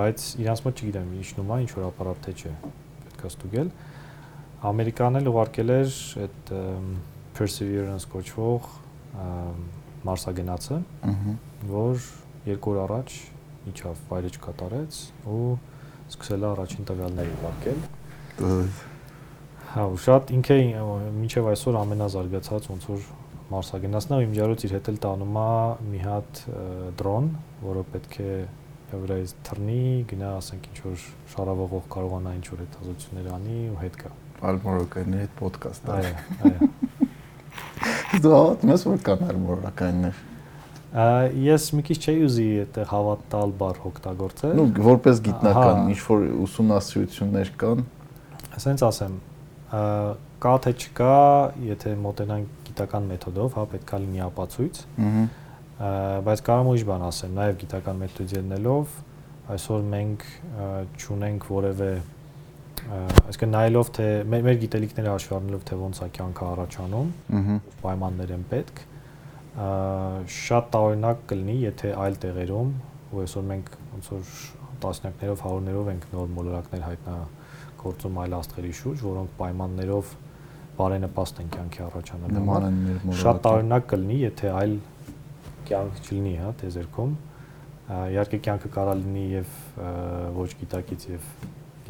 [0.00, 2.52] բայց իրանց մոտ չգիտեմ իջնում է ինչ որ ապարատ թե չէ
[3.04, 3.72] պետքա ստուգել
[4.70, 5.92] ամերիկանն էլ ուղարկել էր
[6.24, 6.50] այդ
[7.36, 8.66] perseverance կոչվող
[10.04, 10.78] մարսագնացը,
[11.70, 12.04] որ
[12.48, 13.16] երկու օր առաջ
[13.70, 15.48] իջավ վայրեջ կատարեց ու
[16.10, 17.82] սկսել է առաջին տվյալները վարկել։
[19.70, 20.56] Հա, ու շատ ինքը
[21.16, 23.04] մինչև այսօր ամենազարգացած ոնց որ
[23.50, 25.50] մարսագնացն է, իմջարոց իր հետ էլ տանում է
[25.90, 26.40] մի հատ
[27.00, 27.30] դրոն,
[27.66, 28.34] որը պետք է
[28.90, 34.10] վրայից թռնի, գնա, ասենք ինչ որ շարավողող կարողանա ինչ որ հետազոտություններ անի ու հետ գա։
[34.50, 36.12] Ալմորոկայինի հետ ոդկաստ։ Այո,
[36.50, 36.70] այո։
[38.24, 40.22] Դու հավատում ես որ կան արմորականներ։
[40.90, 47.52] Ես մի քիչ չէի ուզի այդտեղ հավատալ բառ օգտագործել։ Ну, որպես գիտնական ինչ որ ուսումնասիրություններ
[47.60, 47.84] կան։
[48.58, 49.14] Ասենց ասեմ,
[50.42, 51.14] կա թե չկա,
[51.68, 54.80] եթե մոտենանք գիտական մեթոդով, հա, պետքա լինի ապացույց։
[56.26, 58.96] բայց կարող եմ ուրիշ բան ասեմ, նաև գիտական մեթոդի ելնելով
[59.50, 60.24] այսօր մենք
[61.00, 61.90] ճունենք որևէ
[62.80, 67.10] այսինքն նայելով թե մեր, մեր գիտելիքները հաշվի առնելով թե ոնց է կյանքը առաջանում,
[67.82, 68.80] պայմաններ են պետք,
[70.36, 72.72] շատ տարօրինակ կլինի, եթե այլ տեղերում,
[73.10, 74.32] ու այսօր մենք ոնց որ
[74.80, 77.16] տասնյակներով, հարյուրներով ենք նոր մոլորակներ հայտնա
[77.80, 80.14] գործում այլ աստղերի շուրջ, որոնք պայմաններով
[80.80, 84.74] բարենպաստ են կյանքի առաջանալու նման են մեր մոլորակը։ Շատ տարօրինակ կլինի, եթե այլ
[85.70, 87.12] կյանք չլինի, հա, տեզերքում։
[87.90, 89.54] Իհարկե կյանքը կարա լինի եւ
[90.36, 91.28] ոչ գիտակից եւ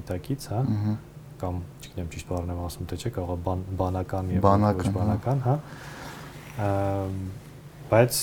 [0.01, 0.61] գիտակից, հա,
[1.41, 4.49] կամ չգիտեմ ճիշտ բառն եմ ասում, թե չէ, կարող է բանական եւ
[4.81, 5.55] ոչ բանական, հա։
[7.91, 8.19] Բայց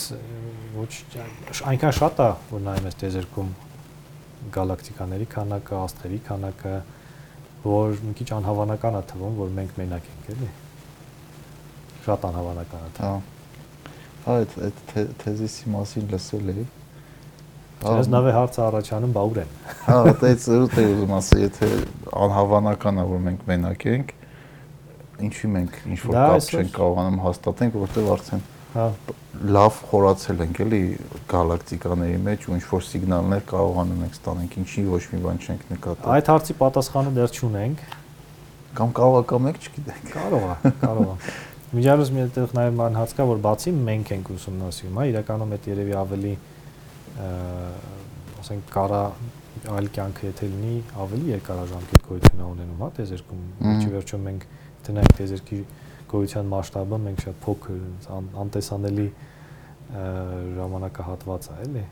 [0.77, 0.91] ոչ
[1.71, 3.49] այնքան շատ է, որ նայում ես տեզերքում
[4.57, 6.75] գալակտիկաների քանակը, աստղերի քանակը,
[7.63, 10.49] որ մի քիչ անհավանական է թվում, որ մենք մենակ ենք, էլի։
[12.07, 13.23] Շատ անհավանական է թվում։
[14.27, 14.83] Հա, այդ այդ
[15.23, 16.67] թեզիսի մասին լսել էի։
[17.87, 19.51] Ես նավե հարցը առաջանում բա ուր են։
[19.87, 21.69] Հա, դա ծրուտ է ուզում ասել, եթե
[22.25, 24.13] անհավանական է որ մենք մենակ ենք,
[25.27, 28.43] ինչի մենք ինչ որ կապ չենք կարողանում հաստատենք, որտեղ արդեն
[29.57, 30.81] լավ խորացել ենք էլի
[31.31, 36.11] գալակտիկաների մեջ ու ինչ որ սիգնալներ կարողանում ենք ստանենք, ինչի ոչ մի բան չենք նկատել։
[36.17, 37.83] Այդ հարցի պատասխանը դեռ չունենք։
[38.77, 41.35] Կամ կարող է կամ եք չգիտենք։ Կարող է, կարող է։
[41.77, 45.65] Միջավայրս մի այդտեղ նաև ման հարց կա, որ բացի մենք ենք ուսումնասիրում, հա, իրականում այդ
[45.67, 46.33] երևի ավելի
[48.47, 49.01] ասենք կարա
[49.73, 53.41] այլ կյանքը եթե լինի ավելի երկարաժամկետ գոյություն ունենում, հա, տեզերքում։
[53.73, 54.45] Ինչի վերջում մենք
[54.87, 55.59] տնենք տեզերքի
[56.11, 57.79] գոյության մասշտաբը մենք շատ փոքր
[58.43, 59.07] անտեսանելի
[60.57, 61.83] ժամանակահատված է, էլի։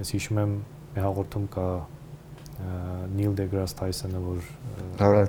[0.00, 0.52] Ես հիշում եմ
[0.94, 1.66] մի հաղորդում կա
[3.16, 4.40] Նիլ Դեգրաս Թայսոնը որ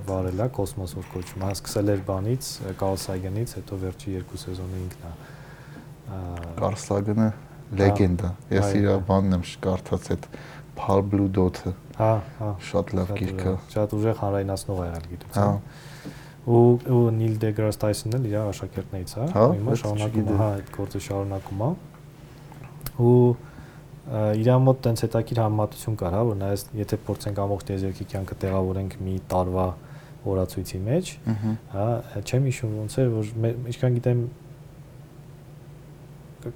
[0.08, 2.49] վարել է կոսմոս որ կոչվում, հա սկսել էր բանից
[2.82, 5.14] Կարլ Սագենից, հետո վերջի երկու սեզոնը ինքն է։
[6.60, 7.30] Կարլ Սագենը
[7.82, 10.28] լեգենդա։ Ես իր բանն եմ կարդաց այդ
[10.82, 15.90] Pal Blue Dot-ը։ Հա, հա։ Շատ լավ գիրք է։ Շատ ուժեղ հանրայնացնող եղել գիտության։ Հա։
[16.41, 21.01] Ու ու Նիլ Դեգրաս Թայսոնն էլ իր աշակերտներից է, հիմա շարունակում է, հա, այդ գործը
[21.05, 21.69] շարունակում է։
[23.05, 23.13] Ու
[24.41, 28.95] իր մոտ տենց հետաքրիր համատություն կար, հա, որ նայես, եթե փորձենք ամբողջ տեզերքի կյանքը տեղավորենք
[29.05, 29.67] մի տարվա
[30.31, 31.11] օրացույցի մեջ,
[31.75, 31.85] հա,
[32.25, 33.29] չեմ հիշում ոնց էր, որ
[33.71, 34.23] ինչքան գիտեմ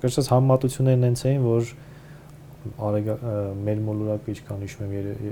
[0.02, 1.72] կրծած համատություններն հենց էին, որ
[2.90, 3.16] արեգա
[3.62, 5.26] մեր մոլորակը ինչքան հիշում եմ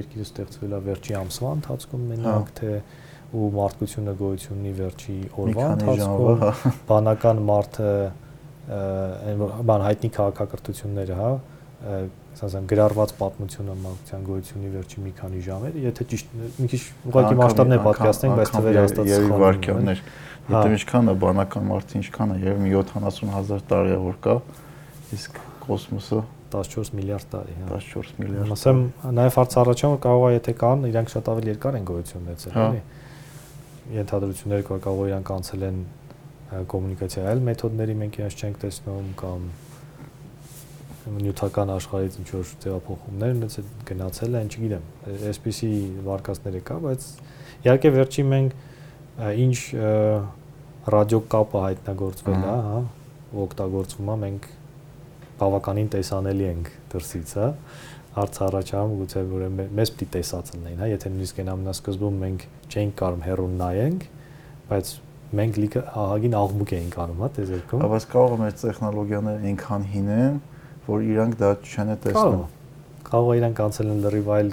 [0.00, 2.70] երկիրը ստեղծվել է վերջի ամսվա ընթացքում մենակ թե
[3.30, 7.90] ու մարդկությունը գոյություն ունի վերջի օրվա ընթացքում հա։ բանական մարդը
[8.70, 11.30] այն բան հայտնի քաղաքակրթությունները, հա,
[12.40, 17.80] ասեմ գրառված պատմությունը մանկության գոյությունի վերջի մի քանի ժամեր, եթե ճիշտ մի քիչ ուղղակի մասշտաբներ
[17.86, 20.02] պատկաստենք, բայց թվերը հաստատ սխալ վարքյաններ։
[20.50, 24.36] Եթե ինչքան է բանական մարդը, ինչքան է, եւ 70000 տարի է որ կա,
[25.16, 28.80] իսկ կոսմոսը 14 միլիարդ տարի, հա։ 14 միլիարդ։ Ասեմ,
[29.20, 32.64] նաև հարց առաջանում կարող է եթե կան, իրանք շատ ավելի երկար են գոյություն ունեցել, հա։
[32.70, 32.80] էլի։
[33.90, 35.78] Ենթադրություններ կա, կարող իրանք անցել են
[36.70, 39.48] կոմունիկացիա այլ մեթոդների մենք իրենց չենք տեսնում կամ
[41.20, 43.34] նյութական աշխարհից ինչ որ ձևափոխումներ
[43.88, 44.88] գնացել են, չգիտեմ,
[45.30, 45.70] այսպիսի
[46.06, 47.06] վարկածները կա, բայց
[47.66, 48.58] իհարկե վերջին մենք
[49.44, 49.56] ինչ
[50.94, 52.82] ռադիոկապը հայտնագործվել է, հա,
[53.46, 54.50] օգտագործվում է, մենք
[55.40, 57.48] բավականին տեսանելի ենք դրսից, հա
[58.16, 59.42] հարց առաջանում գուցե որ
[59.78, 64.06] մեզ պիտի տեսած լինեն, հա, եթե նույնիսկ այն ամենասկզբում մենք չենք կարող հերոն նայենք,
[64.70, 64.90] բայց
[65.40, 70.08] մենք լիքը ահագին աղմուկ էինք անում, հա, տեզերքում։ Բայց կարող է մեր տեխնոլոգիաները այնքան հին
[70.16, 70.40] են,
[70.90, 72.42] որ իրանք դա չեն տեսնում։
[73.10, 74.50] Կարող է իրանք անցել են լրիվ այլ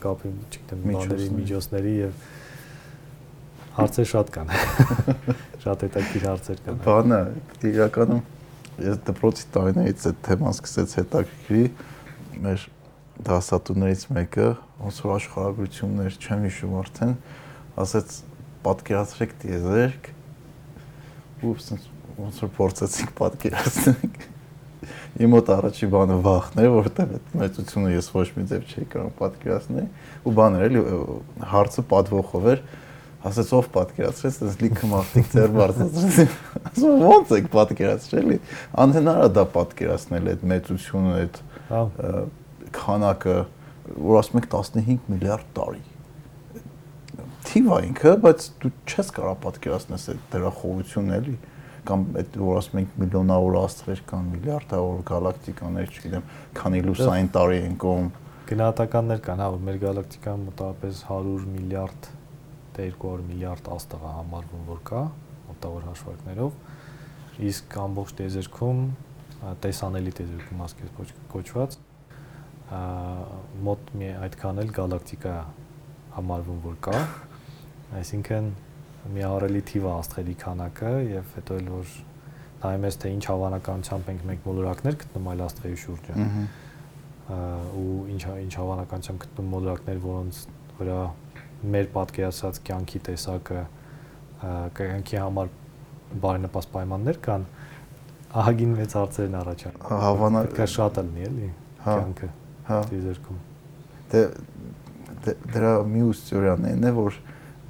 [0.00, 2.22] կապի, չգիտեմ, բաների, միջոցների եւ
[3.74, 4.52] հարցեր շատ կան։
[5.64, 7.20] Շատ հետաքրքիր հարցեր կան։ Բանը
[7.70, 8.22] իրականում
[8.84, 11.64] ես դպրոցի տարիներից այդ թեման սկսեց հետաքրքրի
[12.44, 12.66] մեր
[13.28, 14.48] դասատուներից մեկը
[14.84, 17.16] ոնց որ աշխարհագրություններ չեմ հիշում արդեն
[17.84, 18.16] ասեց
[18.64, 20.12] պատկերացրեք դիեզերք
[21.44, 21.56] ու
[22.24, 24.32] ոնց որ փորձեցինք պատկերացնել
[25.14, 29.12] Իմ մոտ առաջի բանը վախն էր, որովհետև այդ մեծությունը ես ոչ մի ձև չէի կարող
[29.20, 29.84] պատկերացնել
[30.26, 30.82] ու բաներ էլի
[31.52, 32.64] հարցը պատվոխով էր
[33.24, 36.34] ասեց ով պատկերացրեց, այնպես լիքը մարդիկ ձեր բարձրացրեցին։
[36.70, 38.34] Ասում ո՞նց եք պատկերացրել։
[38.84, 41.40] Անհնար է դա պատկերացնել այդ մեծությունը, այդ
[41.70, 41.84] հա։
[42.74, 43.36] քանակը,
[44.08, 45.82] որ ասում եք 15 միլիարդ տարի։
[47.44, 51.36] Թիվ է ինքը, բայց դու չես կարող պատկերացնել այդ դրա խորությունն էլի
[51.84, 57.74] կամ այդ որ ասում ենք միլիոնավոր աստղեր կան, միլիարդավոր գալակտիկաներ, չգիտեմ, քանի լուսային տարի են
[57.84, 58.06] կողմ։
[58.48, 62.08] Գնահատականներ կան, հա, որ մեր գալակտիկան մոտավորապես 100 միլիարդ
[62.74, 65.02] դե 200 միլիարդ աստղ է համարվում որ կա
[65.48, 68.80] մոտավոր հաշվարկներով իսկ ամբողջ տեզերքում
[69.64, 71.76] տեսանելի տեզերքում ասկես կոչված
[72.72, 75.34] մոտ մի այդքան էլ գալակտիկա
[76.14, 77.00] համարվում որ կա
[78.00, 78.50] այսինքն
[79.14, 81.94] մի ահռելի թիվ է աստղերի քանակը եւ հետո էլ որ
[82.64, 86.14] նայում ես թե ինչ հավանականությամբ ենք մենք մոլորակներ գտնում այլ աստղերի շուրջը
[87.80, 90.38] ու ինչ ինչ հավանականությամբ գտնում մոլորակներ որոնց
[90.78, 91.00] վրա
[91.74, 93.64] մեր պատկերացած կյանքի տեսակը
[94.80, 95.52] կյանքի համար
[96.24, 97.44] բարենպաստ պայմաններ կան
[98.44, 101.50] ահագին մեծ հարցեր են առաջանում հավանական կա շատ լինի էլի
[101.84, 103.40] հա, կյանքը հա դիզերքում
[104.14, 104.22] դե
[105.54, 107.18] դրա մյուս թեորիան է որ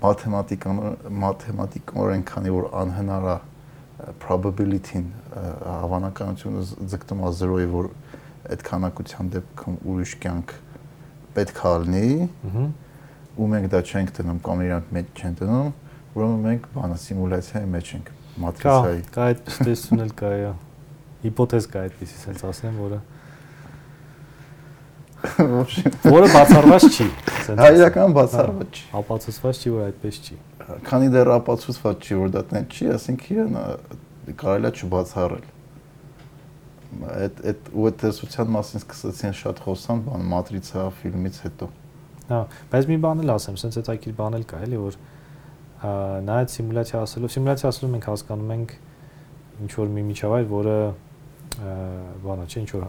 [0.05, 0.81] մաթեմատիկան
[1.25, 3.37] մաթեմատիկորեն քանի որ անհնար է
[4.25, 7.91] probability-ին հավանականությունը ձգտում է 0-ի որ
[8.55, 10.55] այդ քանակության դեպքում ուրիշ կյանք
[11.39, 12.11] պետք է լինի
[13.35, 15.71] ու մենք դա չենք դնում կամ իրանք մեջ չեն դնում
[16.15, 18.13] ուրեմն մենք բանը սիմուլյացիայի մեջ ենք
[18.45, 20.31] մատրիցայի կա կա այդ տեսություն էլ կա
[21.25, 23.01] հիպոթեզ կա այդպեսի sense ասեմ որը
[26.15, 27.07] որը բացառված չի
[27.61, 30.39] հա իրական բացառված չի ապացուցված չի որ այդպես չի
[30.89, 33.59] քանի դեռ ապացուցված չի որ դա տեն չի ասենք իրեն
[34.45, 35.49] կարելի է չբացառել
[37.15, 41.71] այդ այդ ու այդ տեսության մասին սկսեցին շատ խոսան բան մատրիցա ֆիլմից հետո
[42.29, 42.45] հա
[42.75, 45.01] բայց մի բան էլ ասեմ sense այդ այլ բան էլ կա էլի որ
[45.85, 48.71] նայած սիմուլյացիա ասելով, սիմուլյացիա ասելով մենք հասկանում ենք
[49.65, 50.77] ինչ որ մի միջավայր, որը
[52.25, 52.87] բանա չէ, ինչ որ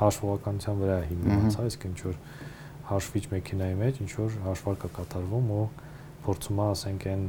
[0.00, 2.18] հաշվողականության վրա հիմնված է, իսկ ինչ որ
[2.90, 5.64] հաշվիչ մեքենայի մեջ ինչ որ հաշվարկ է կատարվում ու
[6.24, 7.24] փորձում է, ասենք, այն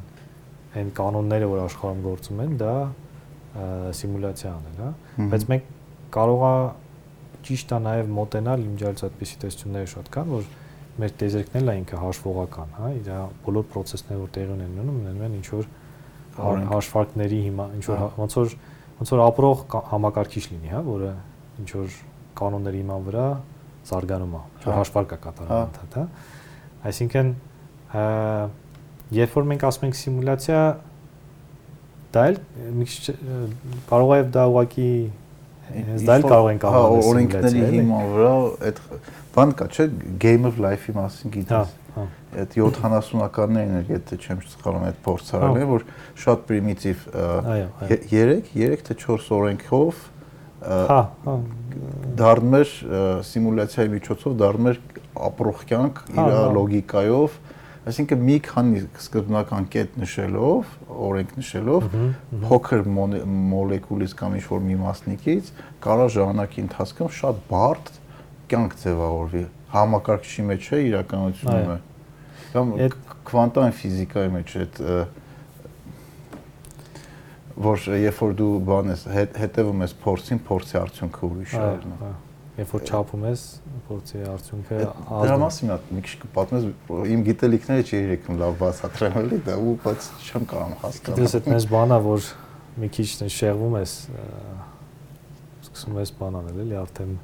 [0.71, 2.75] այն կանոնները, որ աշխարհում գործում են, դա
[3.99, 4.91] սիմուլյացիա անել, հա։
[5.31, 5.65] Բայց մենք
[6.15, 6.53] կարող է
[7.47, 10.47] ճիշտ է նաև մոտենալ, իմջալից այդպիսի տեսությունները շատ կան, որ
[11.01, 13.09] մեր տեզերքն էլ է ինքը հաշվողական, հա, իր
[13.45, 15.69] բոլոր process-ները որ տեղի ունեն ունենում, ունենում են ինչ որ
[16.71, 18.55] հաշվարկների հիմա ինչ որ ոնց որ
[19.01, 21.11] ոնց որ ապրող համակարգիչ լինի, հա, որը
[21.61, 21.95] ինչ որ
[22.37, 23.27] կանոնների հիման վրա
[23.91, 26.05] զարգանում է, ինչ որ հաշվարկ է կատարում ընդհանրապես, հա։
[26.91, 27.27] Այսինքն
[29.11, 30.61] երբ որ մենք ասում ենք սիմուլյացիա,
[32.11, 32.37] դա էլ
[32.77, 33.15] մի քիչ
[33.91, 34.91] կարող է դա ուղղակի
[35.71, 38.31] դա էլ կարող ենք անվանել օրենքների հիման վրա
[38.69, 38.81] այդ
[39.35, 39.85] բան կա, չէ,
[40.19, 42.05] game of life-ի մասին գիտես։ Հա, հա։
[42.41, 45.85] Այդ 70-ականներն էր, եթե չեմ սխալվում, այդ փորձ արել հա։ է, որ
[46.23, 47.05] շատ պրիմիտիվ
[47.91, 50.03] 3, 3 թե 4 օրենքով
[50.91, 51.35] հա, հա
[52.21, 52.75] դառնում էր
[53.31, 54.79] սիմուլյացիայի միջոցով դառնում էր
[55.31, 57.39] ապրող կյանք իր լոգիկայով,
[57.81, 61.85] Այսինքն մի քանի սկզբնական կետ նշելով, օրենք նշելով,
[62.43, 65.49] փոքր մոլեկուլից կամ ինչ-որ մի մասնիկից
[65.81, 67.89] կարող ժամանակի ընթացքում շատ բարդ
[68.53, 69.43] կյանք ձևավորվի
[69.73, 71.79] համակարգչի մեջ է իրականությունում է
[72.51, 72.71] կամ
[73.31, 74.79] քվանտային ֆիզիկայի մեջ այդ
[77.65, 79.05] որ երբ որ դու բան ես
[79.41, 82.11] հետևում ես փորձին, փորձի արդյունքը ուրիշ է։
[82.61, 83.43] Երբ որ չափում ես
[83.87, 86.65] փորձի արդյունքը դրա մասին մի քիչ կպատմես
[87.15, 91.49] իմ գիտելիքները չի երեքում լավ բացատրեմ էլի դա ու բայց չեմ կարող հասկանալ։ Դες այդ
[91.53, 92.27] մեզ բանա որ
[92.81, 93.07] մի քիչ
[93.39, 93.95] շեղվում ես
[95.71, 97.17] սկսում ես բան անել էլի արդեն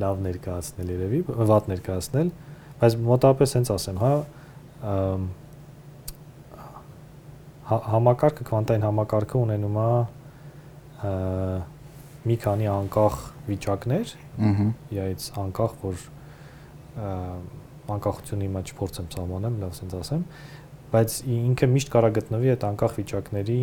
[0.00, 2.30] լավ ներկայացնել երևի, վատ ներկայացնել,
[2.80, 4.12] բայց մոտապես հենց ասեմ, հա,
[4.84, 4.96] հա
[7.70, 9.90] համակարգը քվանտային համակարգը ունենում է
[12.26, 14.14] մի քանի անկախ վիճակներ,
[14.50, 14.66] ըհը,
[14.96, 16.02] իայից անկախ, որ
[17.94, 20.26] անկախությունը հիմա չփորձեմ սահմանեմ, լավ sense ասեմ,
[20.90, 23.62] բայց ինքը միշտ կարա գտնվի այդ անկախ վիճակների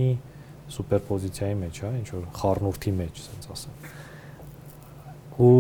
[0.78, 3.74] սուպերպոզիցիայի մեջ, հա, ինչ որ խառնուրդի մեջ, sense ասեմ։
[5.38, 5.54] Ու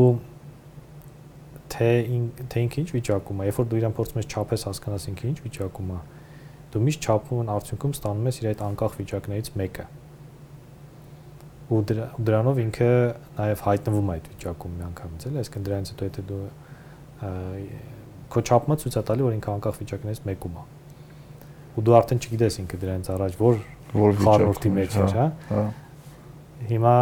[1.67, 1.89] թե
[2.51, 5.39] թե ինքը ինչ վիճակում է, երբ որ դու իրան փորձում ես չափես հասկանաս ինքը ինչ
[5.45, 5.99] վիճակում է,
[6.73, 9.85] դու միշտ չափում արդյունքում ստանում ես իր այդ անկախ վիճակներից մեկը
[11.67, 12.89] ու դրանով ինքը
[13.37, 16.43] նաև հայտնվում է այդ վիճակում միանգամից էլ, այսինքն դրանից հետո եթե դու
[18.31, 20.63] քո չափումը ցույց է տալի, որ ինքը անկախ վիճակներից մեկում է։
[21.77, 23.59] Ու դու արդեն չգիտես ինքը դրանից առաջ որ
[23.97, 25.65] որ խառնուրդի մեջ էր, հա։, հա։
[26.71, 26.95] Հիմա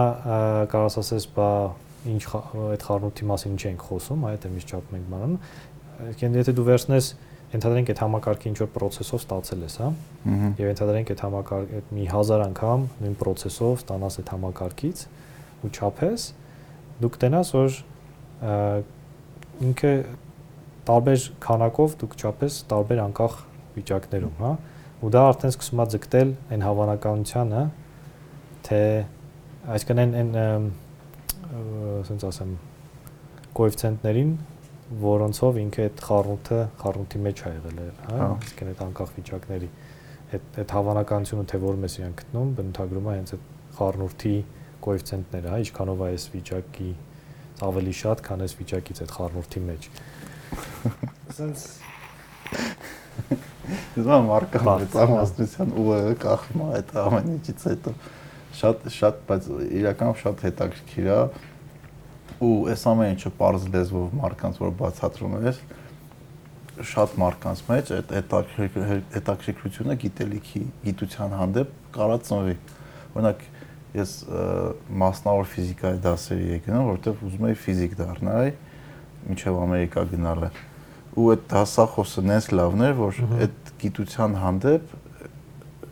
[0.74, 1.49] կարաս ասես, բա
[2.05, 5.38] ինչ այդ խառնուրդի մասին ինչ ենք խոսում, այդ է միշտ չափում ենք բանան։
[6.36, 7.09] Եթե դու վերցնես
[7.56, 9.89] ենթադրենք այդ համակարգի ինչ որ process-ով ստացել ես, հա։
[10.60, 15.03] Եվ ենթադրենք այդ համակարգ այդ մի 1000 անգամ նույն process-ով ստանաս այդ համակարգից
[15.66, 16.28] ու չափես,
[17.01, 17.80] դու կտենաս, որ
[19.66, 19.93] ինքը
[20.86, 23.38] տարբեր քանակով դու կչափես տարբեր անկախ
[23.76, 24.51] վիճակներում, հա։
[25.06, 27.64] Ու դա արդեն սկսում է ձգտել այն հավանականությանը,
[28.66, 28.82] թե
[29.76, 30.68] այսինքն այն այն
[32.06, 32.53] ասենց ասեմ
[33.56, 34.32] կոեֆիցիենտներին,
[34.86, 39.70] որոնցով ինքը այդ խառնուրդը խառնուրդի մեջ ա եղել է, հա, իսկ այդ անկախ վիճակների
[40.36, 43.48] այդ այդ հավանականությունը թե որ մեզ իրան գտնում բնութագրում է հենց այդ
[43.80, 44.36] խառնուրդի
[44.86, 46.92] կոեֆիցիենտները, հա, ինչքանով է այս վիճակի
[47.66, 49.90] ավելի շատ, քան այս վիճակից այդ խառնուրդի մեջ։
[51.40, 51.66] Սենց
[54.06, 57.94] Զա մարկան մեծամասնության ուղեղը կախում է այդ ամեն ինչից հետո
[58.60, 59.48] շատ շատ բայց
[59.80, 61.18] իրականում շատ հետաքրքիր է
[62.44, 65.60] ու այս ամեն ինչը པարզ լեզվով մարկանց որ բացատրում ես
[66.92, 68.14] շատ մարկանց մեջ այդ
[69.16, 72.56] հետաքրքրությունը գիտելիքի գիտության հանդեպ կարա ծնվի
[73.16, 73.46] օրինակ
[73.96, 74.14] ես
[75.04, 78.50] մասնավոր ֆիզիկայի դասերի եկնում որովհետև ուզում եի ֆիզիկ դառնալ
[79.26, 80.50] մինչև ամերիկա գնալը
[81.16, 84.96] ու այդ դասախոսը նես լավն էր որ այդ գիտության հանդեպ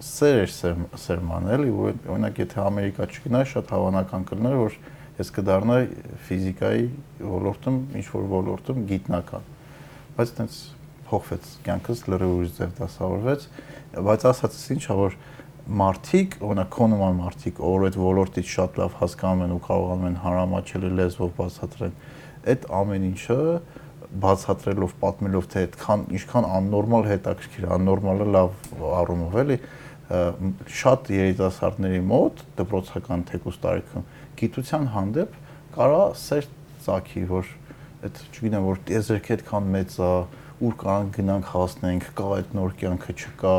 [0.04, 0.52] սեր էր
[1.00, 4.76] սերման էլի ու օրինակ եթե ամերիկա չգնայի շատ հավանական կլիներ որ
[5.20, 5.89] ես կդառնայի
[6.28, 6.86] ֆիզիկայի
[7.34, 9.51] ոլորտում ինչ որ ոլորտում գիտնական
[10.18, 10.57] բայց այդպես
[11.09, 13.47] փոխվեց կյանքս լրիվ ուրիշ ձև դասավորվեց
[14.07, 15.18] բայց ասածս ինչա որ
[15.64, 20.18] մարդիկ, օրինակ քո նման մարդիկ, որ այդ ոլորտից շատ լավ հասկանում են ու կարողանում են
[20.24, 21.93] հարամաչելի լեզվով բացատրել,
[22.51, 23.38] այդ ամեն ինչը
[24.24, 28.57] բացատրելով, պատմելով թե այդքան ինչքան աննորմալ հետաքրքիր, աննորմալը լավ
[28.99, 29.57] առումով էլի
[30.84, 34.03] շատ երիտասարդների մոտ դպրոցական թեկուս տարիքում
[34.44, 35.39] գիտության հանդեպ
[35.74, 36.50] կարա սեր
[36.84, 37.50] ցակի, որ
[38.04, 40.12] այդ չգիտեմ, որ տեզերք այդքան մեծ է,
[40.64, 43.56] ուր կարանք գնանք հասնենք, կա այդ նոր կյանքը չկա,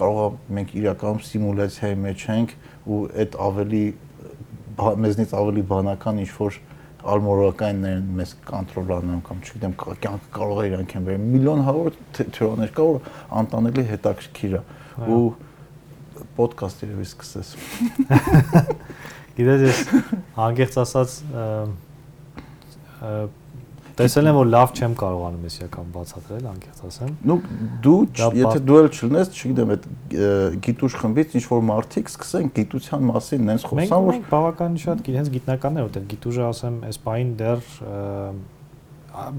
[0.00, 2.52] կարող է մենք իրականում սիմուլյացիայի մեջ ենք
[2.90, 3.84] ու այդ ավելի
[5.04, 6.58] մեզնից ավելի բանական ինչ որ
[7.10, 12.86] ալմորականներն մեզ կոնտրոլանում կամ չգիտեմ կյանքը կարող է իրանք են վերել միլիոն հավոր թեորիաներ կա
[12.90, 12.98] որ
[13.40, 14.62] անտանելի հետաքրքիր է
[15.16, 15.22] ու
[16.40, 17.52] ոդկաստ երևի սկսես
[19.38, 19.84] գիտես ես
[20.48, 21.20] անգերց ասած
[24.00, 27.34] Տեսել եմ որ լավ չեմ կարողանում էսիական բացատրել, անկեղծ ասեմ։ Ну
[27.84, 27.96] դու
[28.38, 29.88] եթե դու էլ չլնես, չգիտեմ, այդ
[30.66, 35.86] գիտուշ խմբից ինչ որ մարդիկ սկսեն գիտության մասին նենց խոսան, որ բավականին շատ հենց գիտնականներ,
[35.90, 37.60] որտեղ գիտուժը ասեմ, այս բային դեռ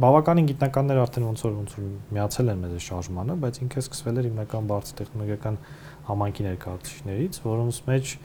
[0.05, 4.27] բավականին գիտնականներ արդեն ոնց որ ոնց որ միացել են մեզ շարժմանը, բայց ինքը սկսվել էր
[4.27, 5.59] հիմնական բարձր տեխնոլոգիական
[6.11, 8.15] համայնքի ներկայացուցիչներից, որոնց մեջ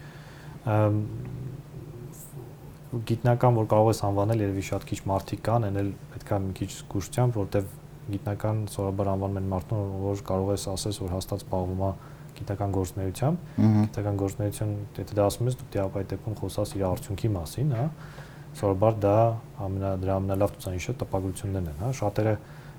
[2.95, 6.68] գիտնական որ կարող ես անվանել երևի շատ քիչ մարդիկ կան, այն էլ պետքա մի քիչ
[6.76, 7.72] զգուշությամբ, որտեվ
[8.07, 11.91] գիտնական սովորաբար անվանում են մարդուն, որ կարող ես ասես, որ հաստատ զբաղվում է
[12.37, 13.49] գիտական գործունեությամբ։
[13.87, 17.87] Գիտական գործունեություն, եթե դա ասում ես, դու դիապայ դեպքում խոսաս իր արդյունքի մասին, հա։
[18.57, 19.16] Սովորաբար դա
[19.66, 22.34] ամենա դրա ամենալավ ցուցանիշը տպագրություններն են, հա։ Շատերը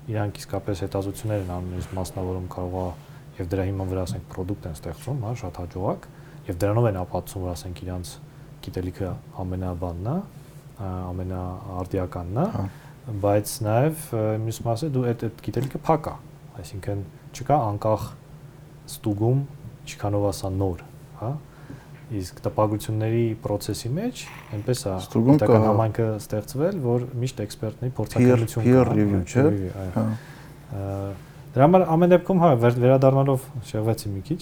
[0.08, 2.86] իրանք իսկապես հետազոտություններ են անում, իսկ մասնավորում կարող է
[3.38, 6.08] եւ դրա հիման վրա ասենք product են ստեղծում, հա, շատ հաջողակ
[6.48, 8.14] եւ դրանով են ապացուցում, որ ասենք իրանց
[8.66, 10.18] գիտելիքը ամենաբանն է,
[10.88, 12.68] ամենաարդիականն է, հա
[13.08, 14.00] բայց նաև
[14.44, 16.14] մյուս մասը դու այդ այդ գիտելիքը փակ է
[16.60, 16.98] այսինքն
[17.32, 18.02] չկա անկախ
[18.92, 19.38] ստուգում
[19.88, 20.82] ինչքանով է սա նոր
[21.20, 21.30] հա
[22.18, 24.24] իսկ տպագրությունների process-ի մեջ
[24.58, 29.46] այնպես է պետական համայնքը ստեղծվել որ միշտ էքսպերտների փորձակնություն կա peer review չէ
[29.96, 30.06] հա
[31.56, 34.40] դրա համար ամեն դեպքում հա վերադառնալով շեղվեցի մի քիչ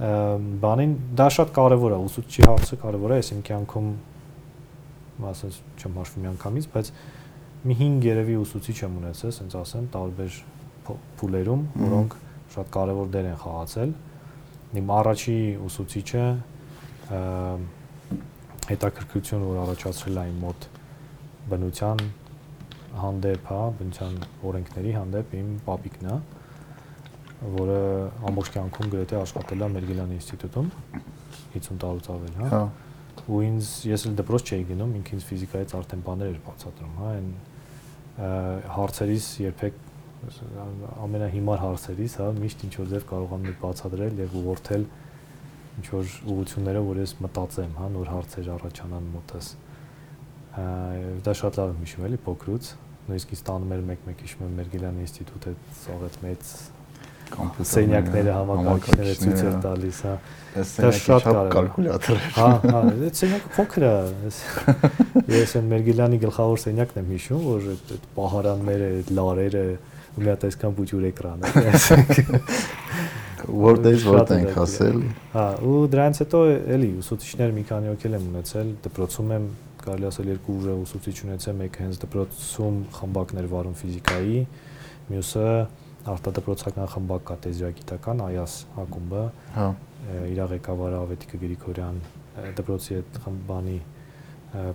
[0.00, 3.88] բանին դա շատ կարևոր է ուսուցչի հարցը կարևոր է ես իմ կյանքում
[5.30, 6.92] ասես չեմ հաշվում միանգամից բայց
[7.60, 10.36] մի 5 երևի ուսուցիչ եմ ունեցել, ասենց ասեմ, տարբեր
[11.20, 12.14] փուլերում, որոնք
[12.54, 13.92] շատ կարևոր դեր են խաղացել։
[14.80, 15.36] Իմ առաջի
[15.66, 16.24] ուսուցիչը
[18.70, 20.66] հետաքրքրություն որ առաջացրել է իմ մոտ
[21.52, 22.02] բնության
[23.00, 24.16] հանդեպ, հա, բնության
[24.50, 26.18] օրենքների հանդեպ իմ պապիկն է,
[27.40, 27.80] որը
[28.30, 30.70] ամբողջ կյանքում գրեթե աշխատել է Մերգելյան ինստիտուտում
[31.56, 32.62] 50 տարուց ավել, հա։ Հա
[33.30, 37.10] ու ինձ ես էլ դպրոց չէի գնում, ինքը ինձ ֆիզիկայից արդեն բաներ էր բացատրում, հա,
[37.14, 37.28] այն
[38.74, 39.78] հարցերից երբեք
[41.04, 44.86] ամենահիմար հարցերից, հա, միշտ ինչ որ ձև կարողանում եք բացատրել եւ ուղղորդել
[45.80, 49.52] ինչ որ ուղությունները, որ ես մտածեմ, հա, նոր հարցեր առաջանան մոտս։
[51.24, 52.70] Դա շատ լավ եմ հիշում էլի փոքրուց,
[53.06, 56.52] նույնիսկ ինձ տանում էր մեկ-մեկ հիշում եմ Մերգելյան ինստիտուտը, սաղ այդ մեծ
[57.70, 60.14] սենյակները համակարգիչները ցույց էր տալիս, հա։
[60.50, 63.92] Դա շատ կալկուլյատոր է։ Հա, հա, այդ սենյակը փոքր է։
[65.36, 69.64] Ես այն Մերգելյանի գլխավոր սենյակն եմ հիշում, որ այդ պահարանները, այդ լարերը,
[70.10, 71.54] ու մի հատ այսքան բուջուր էկրան է։
[73.50, 74.98] Word-ից word ենք հասել։
[75.32, 76.40] Հա, ու դրանից հետո
[76.76, 79.46] էլի ուսուցիչներ մի քանի օքել եմ ունեցել, դպրոցում եմ
[79.80, 84.40] կարելի ասել երկու ուժը ուսուցիչ ունեցել, մեկը հենց դպրոցում խմբակներ վարում ֆիզիկայի,
[85.10, 85.46] մյուսը
[86.14, 89.24] արտադրոցական խմբակ կա տեզիագիտական այաս ակումբը
[89.56, 89.66] հա
[90.30, 92.00] իր ղեկավարը Ավետիքը Գրիգորյան
[92.60, 93.76] դպրոցի այդ խմբանի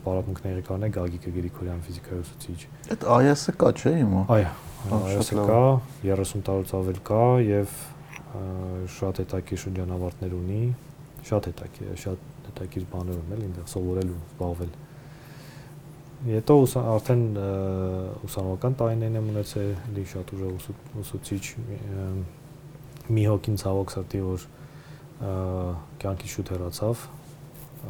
[0.05, 2.59] պարապմունքների ղեկավարն է Գագիկը Գրիգորյան ֆիզիկայի ուսուցիչ
[2.95, 4.53] այդ այասը կա չէ հիմա այո
[4.99, 5.63] այասը կա
[6.05, 7.75] 30 տարուց ավել կա եւ
[8.35, 10.61] շատ հետաքրքիր շրջանավարտներ ունի,
[11.27, 14.71] շատ հետաքրքիր, շատ հետաքրքիր բաներ ունի, այնտեղ սովորել ու զբաղվել։
[16.25, 17.19] Հետո արդեն
[18.25, 20.63] ուսանողական տարիներն եմ ունեցել, լի շատ ուժեղ
[21.03, 21.41] ուսուցիչ
[23.13, 24.45] մի հոգին ցավոք սրտի որ
[26.01, 27.03] կյանքի շուտ հեռացավ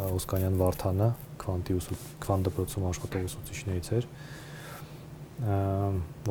[0.10, 1.10] Օսկանյան Վարդանը,
[1.46, 4.10] քվանտի ուսուցիչ, քվանտ դպրոցում աշխատող ուսուցիչներից էր,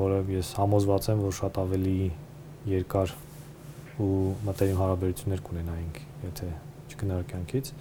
[0.05, 1.99] որը ես համոզված եմ, որ շատ ավելի
[2.75, 3.17] երկար
[4.05, 6.53] ու մտերիմ հարաբերություններ կունենայինք, եթե
[6.93, 7.73] չգնար կյանքից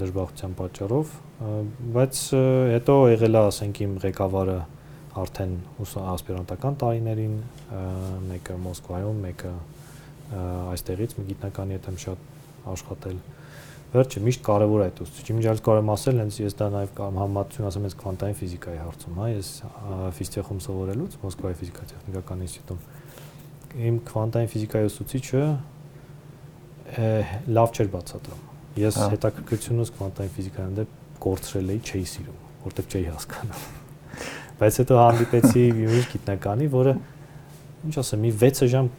[0.00, 1.10] դժբախտության պատճառով,
[1.96, 2.20] բայց
[2.74, 4.60] հետո եղել է, ասենք, իմ ղեկավարը
[5.20, 5.52] արդեն
[6.14, 7.34] ասպիրանտական տարիներին,
[8.30, 9.52] մեկը Մոսկվայում, մեկը
[10.70, 12.26] այստեղից մի գիտնականի հետ եմ շատ
[12.70, 13.20] աշխատել
[13.90, 17.66] վերջը միշտ կարևոր է այդ ուսուցիչի միջից կարեմ ասել հենց ես դա նաև կամ համատություն
[17.70, 19.48] ասեմ ես քվանտային ֆիզիկայի հարցում հա ես
[20.20, 25.42] ֆիզտեխում սովորելուց Մոսկվայի ֆիզիկա-տեխնիկական ինստիտուտում իմ քվանտային ֆիզիկայի ուսուցիչը
[27.58, 33.06] լավ չէր բացատրում ես հա։ հետաքրքրությունս քվանտային ֆիզիկայի դեպ կորցրել էի չէի սիրում որտեղ չէի
[33.10, 33.64] հասկանում
[34.60, 36.94] բայց հետո հանդիպեցի մի գիտնականի որը
[37.90, 38.90] ինչ ասեմ մի 6 ժամ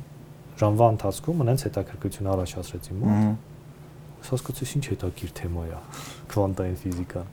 [0.61, 5.79] ժամվա ընթացքում ունենց հետաքրքրություն առաջացրեց իմ մոտ հասկացուց ինչ հետաքրքիր թեմա է
[6.31, 7.29] քվանտային ֆիզիկան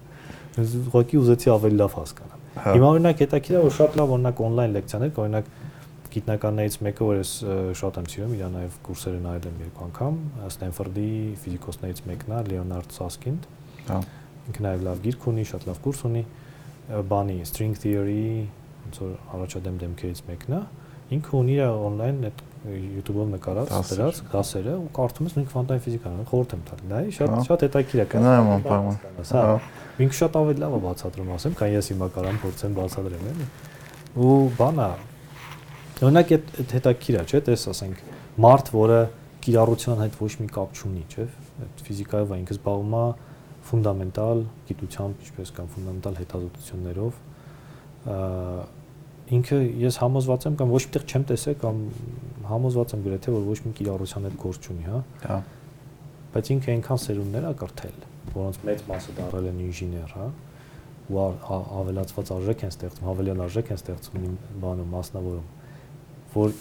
[0.59, 4.41] ես ուղղակի ուզեցի ավելի լավ հասկանալ հա։ հիմա օրինակ հետաքրքիր է որ շատ լավ օրինակ
[4.49, 5.51] on-line լեկցիաներ օրինակ
[6.19, 7.33] գիտնականներից մեկը որ ես
[7.79, 11.11] շատ եմ սիրում իր նաև կուրսերը նայել եմ երկու անգամ Ստենֆորդի
[11.45, 13.49] ֆիզիկոսներից մեկն է Լեոնարդ Սասկինդ
[13.89, 14.01] հա
[14.49, 16.23] ինքը նաև լավ գիրք ունի շատ լավ կուրս ունի
[17.09, 18.23] բանի string theory
[18.85, 20.63] ոնց որ առաջադեմ դեմքերից մեկն է
[21.19, 26.55] ինքը ունի on-line այդ YouTube-ով նկարած դրած դասերը ու կարդում ես նույն քվանտային ֆիզիկան, խորհուրդ
[26.57, 28.99] եմ տալի։ Նայ, շատ շատ հետաքրքիր է։ Գնամ անպայման։
[29.31, 29.45] Հա։
[30.05, 33.47] Ինքը շատ ավելի լավ է բացատրում, ասեմ, քան ես հիմա կարամ փորձեմ բացատրել, էլի։
[34.19, 34.89] Ու բանա
[35.99, 38.03] Օրինակ այդ հետաքրքիր է, չէ՞, տես ասենք
[38.45, 38.99] մարդ, որը
[39.43, 41.25] կիրառության հետ ոչ մի կապ չունի, չէ՞,
[41.65, 43.07] այդ ֆիզիկայով ինքը զբաղվում է
[43.69, 47.19] ֆունդամենտալ գիտությամբ, ինչպես կամ ֆունդամենտալ հետազոտություններով,
[49.39, 51.81] ինքը ես համոզված եմ կամ ոչ միտեղ չեմ տեսել կամ
[52.49, 55.39] համոզված եմ գրեթե որ ոչ մի կիրառության հետ գործ չունի, հա։ Հա։
[56.33, 57.99] Բայց ինքը այնքան սերունդներ ա կրթել,
[58.39, 60.29] որոնց մեծ մասը դարել են ինժեներ, հա
[61.09, 61.21] ու
[61.81, 65.47] ավելացված արժեք են ստեղծում, հավելյալ արժեք են ստեղծում բանում մասնավորում,
[66.35, 66.57] որ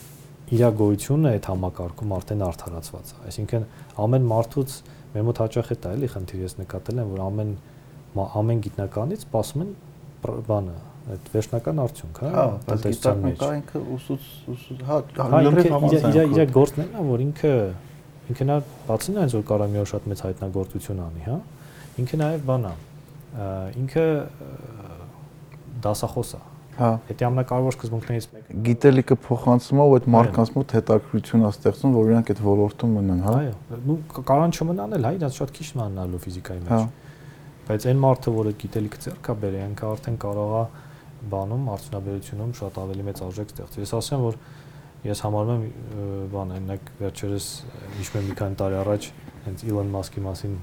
[0.47, 3.65] իր գոյությունը այդ համակարգում արդեն արդարացված է։ Այսինքն
[4.03, 4.75] ամեն մարդուց
[5.13, 7.51] մեր մոտ հաճախ է դա էլի խնդիր ես նկատել եմ, որ ամեն
[8.17, 9.73] ամեն գիտնականից սպասում են
[10.47, 14.97] բանը այդ վերջնական արդյունք, հա, տնտեսության մեջ։ Հա, ինքը ուսուց ուսուց, հա,
[15.47, 17.53] լրիվ համաձայն։ Իր իր գործն է, որ ինքը
[18.27, 18.57] ինքը նա
[18.89, 21.37] բացի նրանից որ կարա մի օր շատ մեծ հայտնագործություն անի, հա,
[22.03, 22.73] ինքը նաև բան է,
[23.83, 24.05] ինքը
[25.87, 26.41] դասախոս է։
[26.77, 31.95] Հա։ Դա ամենակարևոր սկզբունքներից մեկը։ Գիտելիքը փոխանցում է ու այդ մարդկանց մոտ հետաքրություն է ստեղծում,
[31.97, 35.67] որ իրանք այդ ոլորտում մնան, հա։ Այո։ Ու կարան չմնան էլ, հա, իրաց շատ քիչ
[35.81, 36.83] մնալու ֆիզիկայի մեջ։ Հա։
[37.67, 40.63] Բայց այն մարդը, որը գիտելիքը ձեռք է բերել, ինքը արդեն կարող է
[41.27, 44.37] բանում արդյունաբերությունում շատ ավելի մեծ արժեք ստեղծել։ Ես ասեմ, որ
[45.07, 47.47] ես համարում եմ բան, այնակ վերջերս
[48.03, 49.07] իշմե մի քանի տարի առաջ
[49.47, 50.55] հենց Elon Musk-ի մասին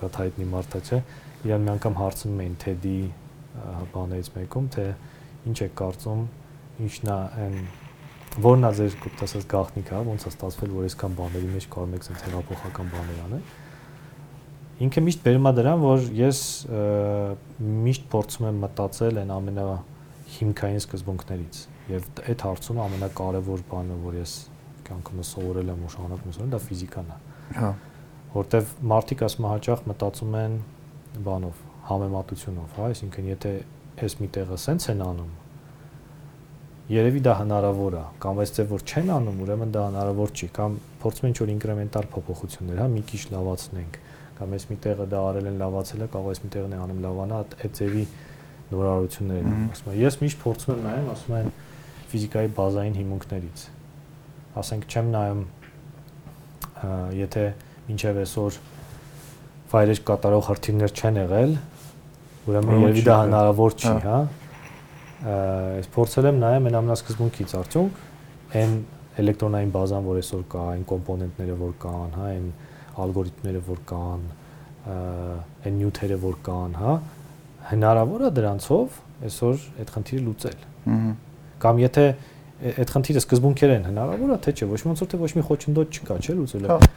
[0.00, 1.00] շատ հայտնի մարդ է, չէ։
[1.46, 2.98] Իրան մի անգամ հարցնում էին TED-ի
[3.94, 4.84] բաներից մեկում, թե
[5.48, 6.22] ինչ է կարծում,
[6.84, 7.56] ինչն է այն
[8.40, 12.06] որն է ձեր կոպտասած գաղտնիքը, հա, ոնց է ստացվել, որ այսքան բաների մեջ կարող եք
[12.06, 13.48] ցենց հեղափոխական բաներ անել
[14.80, 16.38] ինքը միշտ բերում է դրան, որ ես
[17.84, 19.64] միշտ փորձում եմ մտածել այն ամենա
[20.36, 21.58] հիմքային սկզբունքներից
[21.90, 24.34] եւ այդ հարցում ամենակարևոր բանը, որ ես
[24.86, 27.18] կյանքումս սովորել եմ ու շարունակում սովորել, դա ֆիզիկան է։
[27.60, 27.70] Հա։
[28.30, 30.56] Որտեվ մարդիկ ասում հաճախ մտածում են
[31.28, 33.52] բանով, համեմատությունով, հա, այսինքն եթե
[34.06, 35.32] այս մի տեղը սենց են անում,
[36.90, 40.78] երևի դա հնարավոր է, կամ այս ձև որ չեն անում, ուրեմն դա հնարավոր չի, կամ
[41.00, 43.98] փորձում են ինչ-որ ինկրեմենտալ փոփոխություններ, հա, մի քիչ լավացնենք,
[44.40, 47.00] կամ այս մի տեղը դա արել են լավացել է, կարող այս մի տեղն է անում
[47.04, 48.04] լավանա, այդ ձևի
[48.70, 51.48] նորարարություններ են ասում եմ։ Ես միշտ փորձում եմ նայեմ, ասում են
[52.10, 53.64] ֆիզիկայի բազային հիմունքներից։
[54.60, 55.42] Ասենք չեմ նայում
[56.80, 57.44] եթե
[57.90, 58.58] մինչև այսօր
[59.70, 61.52] ֆայլեր կատարող հրթիռներ չեն եղել,
[62.48, 64.20] ուրեմն երևի դա հնարավոր չի, հա։
[65.30, 68.00] Այս փորձել եմ նայեմ այն ամենասկզբունքից արդյոք
[68.60, 68.74] այն
[69.20, 72.46] էլեկտրոնային բազան, որ այսօր կա, այն կոմպոնենտները, որ կան, հա, այն
[73.04, 74.24] ալգորիթմները, որ կան,
[74.90, 76.94] այն նյութերը, որ կան, հա,
[77.70, 80.62] հնարավոր է դրանցով այսօր այդ խնդիրը լուծել։
[81.60, 82.04] Կամ եթե
[82.60, 85.98] այդ խնդիրը սկզբունքեր են հնարավոր է թե չէ, ոչ ոնց որ թե ոչ մի խոչընդոտ
[86.00, 86.88] չկա, չէ՞ լուծելու։ հա։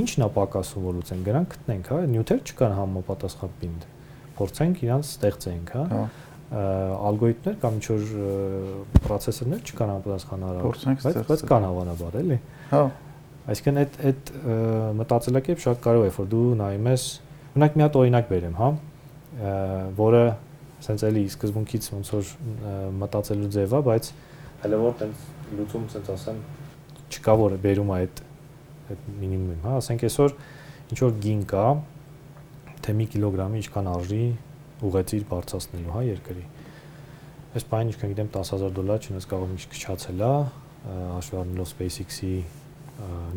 [0.00, 3.86] Ինչն է պակասում որ լուծեն, գրանք գտնենք, հա, նյութեր չկան համապատասխան պինդ։
[4.38, 6.04] Փորձենք իրանց ստեղծենք, հա, հա
[6.54, 8.02] ալգորիթմներ կամ ինչ որ
[9.06, 10.66] processor-ներ չկան համապատասխանարար,
[11.02, 12.38] բայց բայց կան հավանաբար, էլի։
[12.70, 12.82] Հա
[13.44, 14.30] Այսինքն այդ այդ
[14.96, 17.02] մտածելակերպ շատ կարևոր է, որ դու նայում ես,
[17.54, 18.68] օրինակ մի հատ օրինակ բերեմ, հա,
[19.98, 20.22] որը
[20.86, 22.30] սենց էլի սկզբունքից ոնց որ
[23.02, 24.08] մտածելու ձև է, բայց
[24.64, 25.26] հələ որ տենց
[25.58, 26.40] լուծում սենց ասեմ
[27.12, 28.22] չկա որը բերում է այդ
[28.94, 30.34] այդ մինիմումին, հա, ասենք այսօր
[30.94, 31.66] ինչ որ գին կա,
[32.84, 34.24] թե մի կիլոգրամի ինչքան արժի
[34.84, 36.44] ուղեցիր բարձրացնելու, հա, երկրի։
[37.54, 40.32] Այս բանը ինչքան գիտեմ 10000 դոլար չնես կարող ինչ քչացել է,
[40.84, 42.32] հաշվի առնելով SpaceX-ի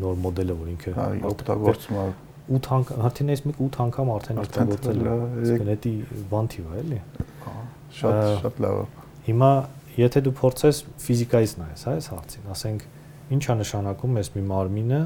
[0.02, 0.94] նոր մոդելը, որ ինքը
[1.28, 2.06] օգտագործում է
[2.48, 5.76] 8 անգամ, հաթինես մեկ 8 անգամ արդեն օգտագործել է։ Իսկ դա
[6.32, 7.00] բան թիվ է, էլի։
[7.98, 8.84] Շատ շատ լավ է։
[9.28, 9.50] Հիմա
[9.98, 12.86] եթե դու փորձես ֆիզիկայից նայես, հա, այս հարցին, ասենք
[13.36, 15.00] ինչա նշանակում ես մի մարմինը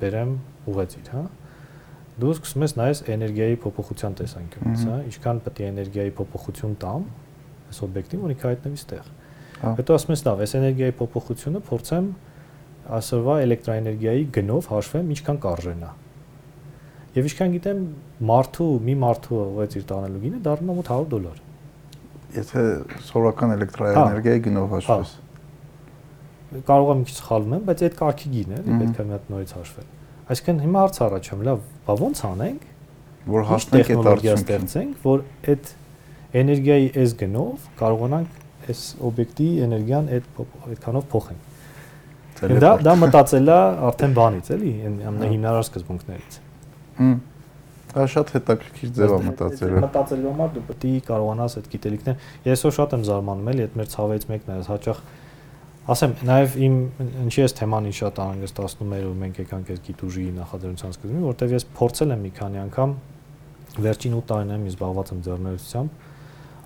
[0.00, 0.32] բերեմ
[0.72, 1.22] ուղեցիր, հա։
[2.16, 7.02] Դու սկսում ես նայես էներգիայի փոփոխության տեսանկյունից, հա, ինչքան պետք է էներգիայի փոփոխություն տամ
[7.66, 9.10] այս օբյեկտին, որ ինքը հայտնվի ստեղ։
[9.76, 12.08] Հետո ասում ես, լավ, այս էներգիայի փոփոխությունը փորձեմ
[12.96, 15.90] այսօրվա էլեկտրաէներգիայի գնով հաշվեմ ինչքան կարժենա։
[17.16, 17.80] Եվ ինչքան գիտեմ,
[18.30, 21.38] մարդու մի մարդու ուղեցիր տանելու գինը դառնում է 800 դոլար։
[22.36, 22.64] Եթե
[23.10, 25.14] սովորական էլեկտրաէներգիայի գնով հաշվես։
[26.66, 29.54] Կարող եմ քիչ սխալվում եմ, բայց այդ կարգի գին է, պետք է մի հատ նորից
[29.56, 29.95] հաշվել։
[30.26, 32.64] Այսինքն հիմա հարց առաջում, լավ, բա ոնց անենք,
[33.26, 35.22] որ հասնենք այդ արդյունքին ստեղծենք, որ
[35.52, 35.70] այդ
[36.40, 40.40] էներգիայի այս գնով կարողանանք այս օբյեկտի էներգիան այդ
[40.72, 41.52] այդքանով փոխենք։
[42.36, 43.58] Դա դա մտածելա
[43.88, 44.72] արդեն բանից, էլի,
[45.10, 46.38] ամենահիմնարար սկզբունքներից։
[46.98, 47.14] Հմ։
[47.96, 52.64] Դա շատ հետաքրքիր ձև է մտածելը։ Մտածելու համար դու պետք է կարողանաս այդ գիտելիքները։ Ես
[52.66, 55.00] ո շատ եմ զարմանում, էլի, այդ մեր ցավից մեկն է, հաճախ
[55.86, 56.76] ասեմ, նաև իմ
[57.26, 61.54] ինչի էս թեման ինձ շատ անհանգստացնում էր, որ մենք եկանք այս գիտուժի նախաձեռնության սկզբին, որտեվ
[61.56, 62.94] ես փորձել եմ մի քանի անգամ
[63.86, 66.04] վերջին 8 տարիներում զբաղված եմ ձեռներեցությամբ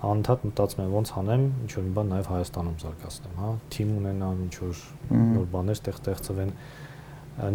[0.01, 4.39] անդադ մտածում եմ ոնց անեմ ինչ որ մի բան նաև Հայաստանում զարգացնեմ, հա, թիմ ունենամ,
[4.47, 4.79] ինչ որ
[5.21, 6.53] նոր բաներ ստեղծվեն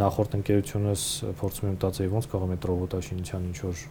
[0.06, 1.06] նախորդ ընկերությունս
[1.40, 3.82] փորձում եմ մտածել ոնց կարող եմ այդ ռոբոտաշինության ինչ որ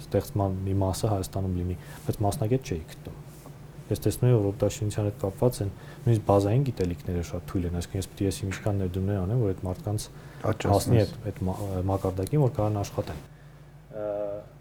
[0.00, 1.76] ստեղծման մի մասը Հայաստանում լինի,
[2.06, 3.29] բայց մասնագետ չէի գտնում։
[3.90, 5.72] Ես տեսնում եմ որ ռոբոտաշինության հետ կապված են
[6.06, 9.50] նույնիսկ բազային գիտելիքները շատ թույլ են, այսինքն ես պետք է ես ինչքան ներդրումներ անեմ, որ
[9.50, 10.06] այդ մարդկանց
[10.70, 11.42] հասնի այդ այդ
[11.90, 13.20] մակարդակին, որ կարան աշխատեն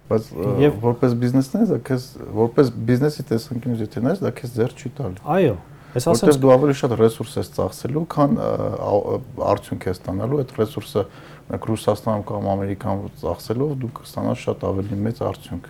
[0.09, 4.91] բայց եւ որպես բիզնեսներ դա քեզ որպես բիզնեսի տեսանկյունից եթե նայես դա քեզ ձեռ չի
[4.97, 5.55] տալ այո
[5.93, 8.33] ես ասեմ որտեղ դու ավելի շատ ռեսուրս ես ծախսելու քան
[9.49, 11.03] արդյունք ես ստանալու այդ ռեսուրսը
[11.49, 15.69] Ռուսաստանում կամ Ամերիկան ծախսելով դու կստանաս շատ ավելի մեծ արդյունք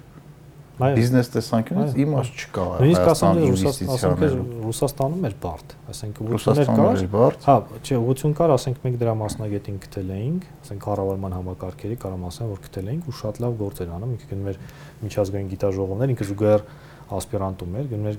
[0.79, 6.69] բիզնես տեսանկյունից իմաստ չկա նույնիսկ ասեմ Ռուսաստանում Ռուսաստանում էր բարդ ասենք ուղղություններ
[7.15, 12.23] կար հա չէ ուղղություն կար ասենք մենք դրա մասնագետին գտել էինք ասենք կառավարման համակարգերի կարամ
[12.29, 14.61] ասեմ որ գտել էինք ու շատ լավ գործեր անում ինքը գնում էր
[15.03, 16.63] միջազգային գիտաժողովներ ինքը զուգահեռ
[17.09, 18.17] ասպիրանտում էր գնում էր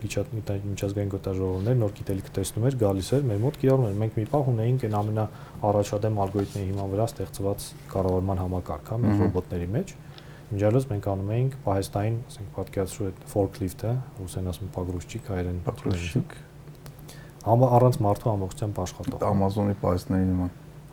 [0.71, 4.49] միջազգային գիտաժողովներ նոր գիտելիք տեսնում էր գալիս էր մեր մոտ կիրառում էր մենք մի պահ
[4.51, 5.27] ունեինք այն ամենա
[5.71, 9.95] առաջադեմ ալգորիթմի հիման վրա ստեղծված կառավարման համակարգ հա մեր ռոբոտների մեջ
[10.51, 16.35] Ջալոս մենք անում էինք պահեստային, ասենք պատկերացրու այդ forklift-ը, ռուսեն ասում պագրուշչիկ, հայերեն պագրուշչիկ։
[17.51, 20.51] Ամա առանց մարդու ամբողջությամբ աշխատող։ Amazon-ի պահեստների նման։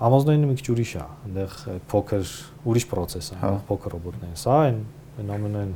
[0.07, 1.55] Amazon-ը մի քիչ ուրիշ է, այնտեղ
[1.89, 2.33] փոքր
[2.69, 4.81] ուրիշ process է, այնտեղ փոքր ռոբոտներ։ Սա այն
[5.37, 5.71] ամենայն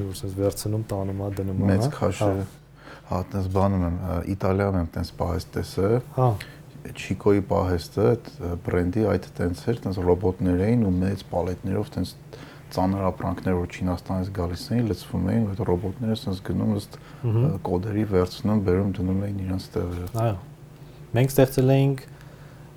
[0.00, 2.30] ուրիշ վերցնում, տանում է, դնում է։ Մեծ քաշը։
[3.06, 3.98] Հա, այդպես բանում եմ,
[4.32, 6.30] Իտալիայում եմ այդպես պահեստ տեսել։ Հա
[6.86, 8.28] Չիկոյի պահեստը, այդ
[8.66, 12.12] բրենդի այդ տենց էր, տենց ռոբոտներ էին ու մեծ պալետներով տենց
[12.74, 16.98] ծանր ապրանքներ, որ Չինաստանից գալիս էին, լցվում էին, այդ ռոբոտները sense գնում ըստ
[17.66, 20.36] կոդերի վերցնում, բերում դնում էին իրենց տեղերը։ Այո։
[21.16, 22.04] Մենք ստեղծել էինք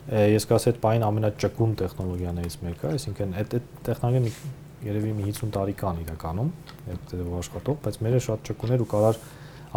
[0.10, 5.76] ես կասեի այդ բային ամենաճկուն տեխնոլոգիաներից մեկը, այսինքն այդ այդ տեխնոլոգիան երևի մի 50 տարի
[5.80, 6.50] կան իրականում,
[6.94, 9.20] այդ աշխատող, բայց մերը շատ ճկուն էր ու կարար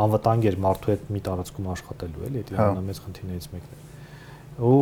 [0.02, 3.80] անվտանգ էր մարդու հետ մի տարածքում աշխատելու, էլի, դա ամենամեծ խնդիրներից մեկն է։
[4.62, 4.78] Ու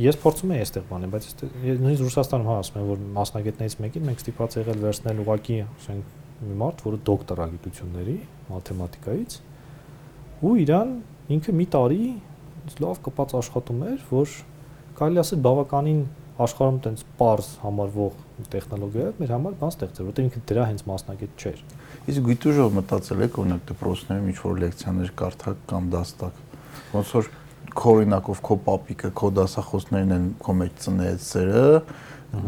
[0.00, 1.26] ես փորձում եի այստեղ բանել, բայց
[1.84, 6.14] նույնիսկ Ռուսաստանում հա ասում եմ, որ մասնագետներից մեկին մենք ստիպված եղել վերցնել ուղակի, ասենք,
[6.44, 8.16] մի մարդ, որը դոկտորա գիտությունների
[8.50, 9.36] մաթեմատիկայից
[10.44, 10.90] ու իրան
[11.34, 12.08] ինքը մի տարի
[12.84, 14.34] լավ կպած աշխատում էր, որ
[14.98, 16.02] կարելի ասել բավականին
[16.44, 18.14] աշխարհում տենց པարզ համարվող
[18.50, 21.60] տեխնոլոգիա է, մեր համար բան ստեղծել, որտեղ ինքը դրա հենց մասնագետ չէր։
[22.10, 26.40] Իսկ գիտուժով մտածել եք օրինակ դպրոցներում ինչ որ լեկցիաներ կարդակ կամ դաստակ։
[26.94, 27.30] Ոնց որ
[27.74, 31.64] քո օրինակով քո պապիկը, քո դասախոսներն են քո մեջ ծնեցերը,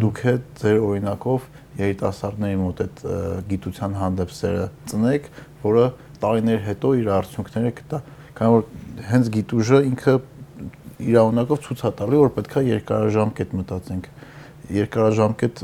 [0.03, 1.47] դուք է ձեր օրինակով
[1.77, 3.03] երիտասարդների մոտ այդ
[3.51, 5.29] գիտության հանդեպ սերը ծնեք,
[5.67, 5.85] որը
[6.23, 8.01] տարիներ հետո իր արդյունքները կտա։
[8.37, 8.65] Քանի որ
[9.11, 10.15] հենց գիտուժը ինքը
[11.07, 14.09] իր օրինակով ցույց է տալի, որ պետքա երկարաժամկետ մտածենք։
[14.77, 15.63] Երկարաժամկետ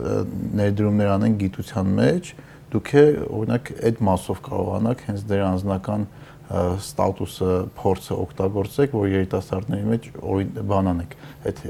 [0.60, 2.32] ներդրումներ անենք գիտության մեջ,
[2.72, 3.04] դուք է
[3.38, 6.04] օրինակ այդ մասով կարողանաք հենց դեր անձնական
[6.52, 11.14] ստատուսը, փորձը օգտագործեք, որ երիտասարդների մեջ օրին բան անեք։
[11.48, 11.62] Այդ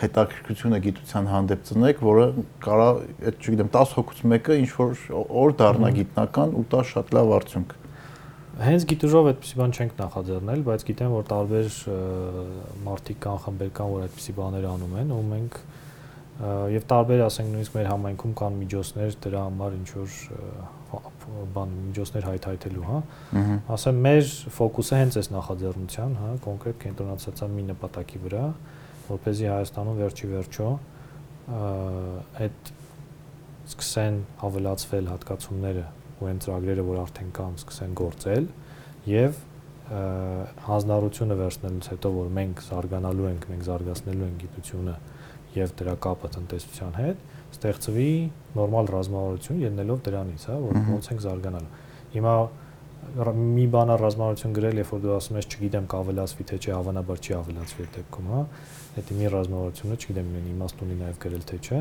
[0.00, 2.26] հետաքրքրությունը գիտության հանդեպ ծնեք, որը
[2.64, 2.88] կարա,
[3.30, 5.02] այդ չգիտեմ, 10 հոգուց մեկը ինչ որ
[5.44, 7.74] օր դառնա գիտնական ու տա շատ լավ արդյունք։
[8.64, 11.78] Հենց գիտուժով այդպեսի բան չենք նախաձեռնել, բայց գիտեմ, որ տարբեր
[12.86, 15.58] մարտիկ կան, խմբեր կան, որ այդպեսի բաներ անում են, ու մենք
[16.74, 20.14] եւ տարբեր, ասենք նույնիսկ մեր համայնքում կան միջոցներ դրա համար ինչ որ
[21.54, 22.98] բան միջոցներ հայթայթելու, հա։
[23.74, 28.44] Ասեմ մեր ֆոկուսը հենց էս նախաձեռնության, հա, կոնկրետ կենտրոնացած է մի նպատակի վրա,
[29.08, 30.68] որ เป զի Հայաստանում վերջի վերջո
[32.44, 32.72] այդ
[33.64, 38.48] սկսեն ավելացվել հատկացումները ու այն ծրագրերը, որ արդեն կան, սկսեն գործել
[39.10, 39.40] եւ
[40.64, 44.94] հանձնառությունը վերցնելուց հետո որ մենք զարգանալու ենք, մենք զարգացնելու ենք գիտությունը
[45.54, 47.26] եւ դրա կապը տնտեսության հետ,
[47.64, 48.10] ստեղծվի
[48.58, 51.70] նորմալ ռազմավարություն ելնելով դրանից, հա, որ ոնց ենք զարգանալու։
[52.14, 52.34] Հիմա
[53.04, 57.34] մի բանա ռազմավարություն գրել, երբ որ դու ասում ես, չգիտեմ, կավելացվի թե չէ, հավանաբար չի
[57.38, 58.40] ավելացվի այդ դեպքում, հա։
[58.94, 61.80] Այդ մի ռազմավարությունը, չգիտեմ, իրեն իմաստ ունի նաև գրել թե չէ։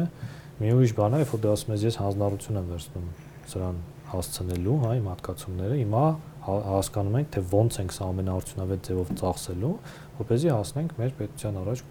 [0.63, 3.07] Մի ուրիշ բան է, երբ որ դու ասում ես, ես հանձնառություն եմ վերցնում
[3.53, 3.79] սրան
[4.13, 6.03] հասցնելու, հա, իմ հատկացումները, հիմա
[6.43, 9.73] հա, հասկանում ենք, թե ոնց ենք սա ամենաարդյունավետ ձևով ծախսելու,
[10.19, 11.83] որպեսզի հասնենք մեր պետության առաջ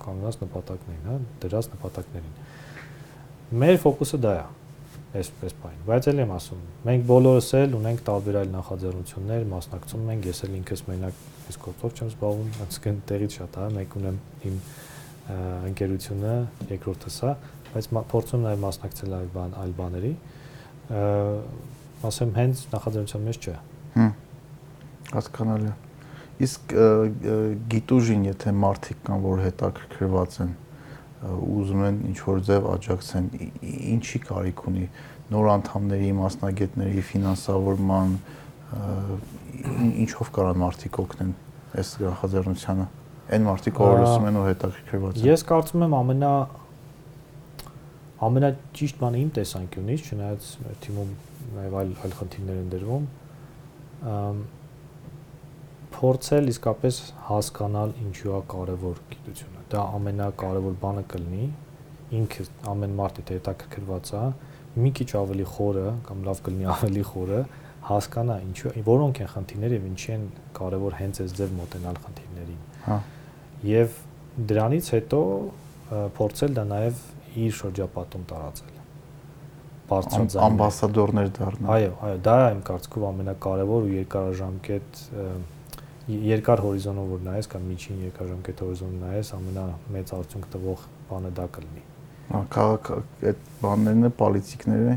[0.00, 2.34] կանգնած նպատակներին, հա, դրած նպատակներին։
[3.50, 4.42] Մեր ֆոկուսը դա է
[5.18, 10.28] այսպես բան։ Բայց ելի եմ ասում, մենք բոլորս էլ ունենք տարբեր այլ նախաձեռնություններ, մասնակցում ենք,
[10.30, 14.20] ես էլ ինքս մենակ այս գործով չեմ զբաղվում, այսինքն տեղից շատ է, մեկ ունեմ
[14.50, 14.60] իմ
[15.70, 16.36] ընկերությունը,
[16.70, 17.34] երկրորդը սա,
[17.74, 20.12] բայց փորձում նաև մասնակցել այլ բան, այլ բաների։
[22.10, 23.58] ասեմ հենց նախաձեռնության մեջ չէ։
[23.98, 24.10] Հմ։
[25.10, 25.76] Հասկանալի է։
[26.46, 26.74] Իսկ
[27.74, 30.54] գիտուժին, եթե մարդիկ կան, որ հետաքրքրված են,
[31.20, 33.26] ուզում են ինչ որ ձև աջակցեն,
[33.94, 34.86] ինչի կարիք ունի
[35.30, 38.14] նոր անդամների, մասնագետների ֆինանսավորման
[40.00, 41.34] ինչով կարան մարդիկ օգնեն
[41.80, 42.86] այս նախաձեռնությանը։
[43.30, 46.32] Այն մարդիկ, ովքեր լսում են ու հետաքրքրված են։ Ես կարծում եմ ամենա
[48.20, 50.48] ամենաճիշտ բանը իմ տեսանկյունից, չնայած
[50.84, 51.12] թիմում
[51.56, 53.06] նաև այլ այլ խնդիրներ են դրվում,
[56.00, 57.00] փորձել իսկապես
[57.30, 61.48] հասկանալ ինչու է կարևոր գիտությունը։ Դա ամենակարևոր բանը կլինի
[62.20, 64.22] ինքը ամեն մարդ եթե հետաքրքրված է,
[64.80, 67.40] մի քիչ ավելի խորը կամ լավ կլինի ավելի խորը
[67.90, 70.26] հասկանա ինչու որոնք են խնդիրները եւ ինչի են
[70.58, 72.98] կարևոր հենց այս ձև մոտենալ խնդիրներին։ Հա։
[73.70, 73.96] Եվ
[74.50, 75.22] դրանից հետո
[76.18, 77.00] փորձել դա նաև
[77.40, 78.76] իր շրջապատում տարածել
[79.90, 85.00] բարձրաձայն ամբասադորներ դառնալ։ Այո, այո, դա իմ կարծիքով ամենակարևոր ու երկարաժամկետ
[86.08, 91.84] երկար հորիզոնով որ նայես կամ միջին երկարաժամկետ հորիզոնով նայես, ամենամեծ արդյունք տվող բանը դա կլինի։
[92.30, 92.90] Հա, քաղաք
[93.30, 94.96] այդ բաներն է, պոլիտիկները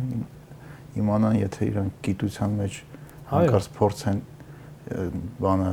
[1.04, 2.80] իմանան, եթե իրանք գիտության մեջ
[3.34, 4.20] հանկարծ փորձեն
[5.44, 5.72] բանը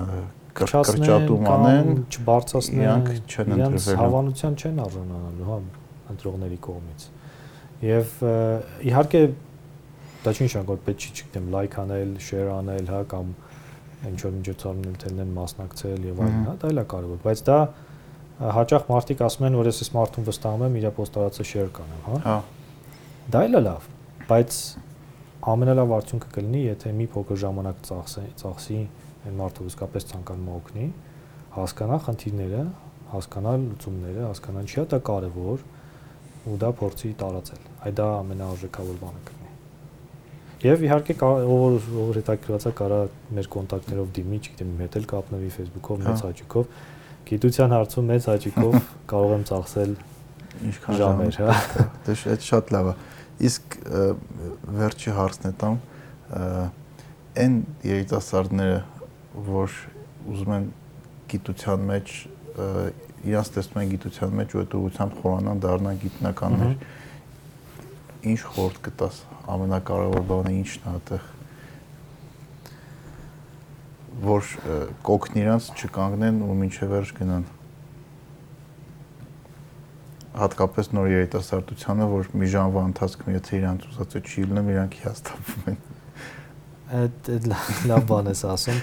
[0.60, 5.58] կրճատում անեն, չբարձրացնեն, իրանք չեն ընտրվել։ Հավանության չեն արժանանալու, հա,
[6.14, 7.06] ընտրողների կողմից։
[7.90, 8.16] Եվ
[8.90, 9.22] իհարկե
[10.24, 13.30] դա չի նշանակում որ պետք չի, չգիտեմ, լայք անել, շեյր անել, հա, կամ
[14.08, 17.58] ինչ որ միջոցառումներ թելնեն մասնակցել եւ այլն, հա, դա էլ է կարեւոր, բայց դա
[18.40, 22.20] հաճախ մարդիկ ասում են, որ ես այս մարդուն վստահում եմ, իր պոստարածը շեյր կանեմ, հա։
[22.24, 22.36] Հա։
[23.30, 23.88] Դա էլ է լավ,
[24.30, 24.60] բայց
[25.50, 28.78] ամենալավ արդյունքը կլինի, եթե մի փոքր ժամանակ ծախսի, ծախսի
[29.28, 30.86] այն մարդը իսկապես ցանկանում օգնի,
[31.56, 32.64] հասկանա խնդիրները,
[33.10, 35.64] հասկանա լուծումները, հասկանա ինչի է դա կարևոր
[36.50, 39.49] ու դա փորձի տարածել։ Այդ դա ամենաարժեքավոր բանը կլինի։
[40.60, 42.96] Եվ իհարկե ով ով հետաքրքրված է կարա
[43.36, 46.74] մեր կոնտակտներով դիմի, չգիտեմ, հետ էլ կապնվի Facebook-ով, մեծ հա։ հաճիկով։
[47.30, 48.76] Գիտության հարցում մեծ հաճիկով
[49.12, 49.94] կարող եմ ծախսել
[50.70, 51.56] ինչքան ժամեր, հա։
[52.04, 52.94] Դա շատ շատ լավ է։
[53.50, 53.78] Իսկ
[54.80, 55.78] վերջի հարցն է տամ
[57.40, 57.54] այն
[57.86, 58.80] երիտասարդները,
[59.48, 59.76] որ
[60.30, 60.66] ուզում են
[61.30, 62.14] գիտության մեջ
[63.30, 66.74] իրանց տեսնում են գիտության մեջ ու այդ ուղղությամբ խորանան դառնան գիտնականներ
[68.20, 69.20] ինչ խորտ կտաս
[69.54, 71.28] ամենակարևոր բանը ինչն է այդտեղ
[74.26, 74.50] որ
[75.06, 77.46] կոկն իրանց չկանգնեն ու մինչև վերջ գնան
[80.40, 85.80] հատկապես նոր երիտասարդությանը որ մի ժամվա ընթացքում եթե իրանց ուզածը չի լինում իրանք հիասթափվում են
[87.00, 87.30] այդ
[87.90, 88.78] լավ բան ես ասում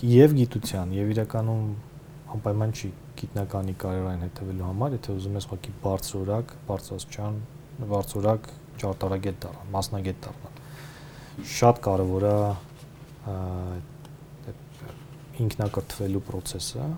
[0.00, 1.64] եւ գիտության եւ իրականում
[2.34, 2.90] անպայման չի
[3.20, 7.38] գիտնականի կարևորային հետևելու համար, եթե ուզում ես ուղղակի բարձրորակ, բարձրացան,
[7.90, 8.50] բարձրորակ
[8.80, 10.54] ճարտարագետ դառնալ, մասնագետ դառնալ։
[11.50, 12.34] Շատ կարևոր է
[15.40, 16.88] ինքնակրթվելու process-ը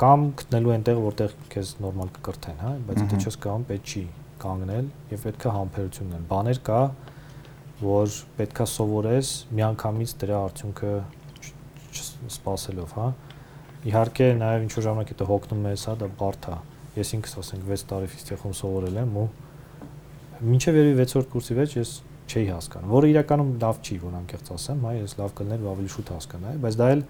[0.00, 4.04] կամ գտնելու այնտեղ, որտեղ քեզ նորմալ կկրթեն, հա, բայց եթե չես կարող, պետք չի
[4.40, 6.80] կանգնել եւ պետք է համբերություն ունենալ։ Բաներ կա,
[7.80, 10.94] որ պետքա սովորես միանգամից դրա արդյունքը
[12.36, 13.06] սпасելով, հա,
[13.80, 16.56] Իհարկե նաև ինչ որ ժամանակ հետո հոգնում ես, հա, դա բարդ է։
[17.00, 19.26] Ես ինքս ասենք 6 տարի ֆիզտեխում սովորել եմ ու
[20.50, 21.92] մինչև երևի 6-րդ կուրսի վերջ ես
[22.30, 26.12] չէի հասկանում, որը իրականում լավ չի, որ անկեղծ ասեմ, հա, ես լավ կլներ ավելի շուտ
[26.14, 27.02] հասկանայի, բայց դա էլ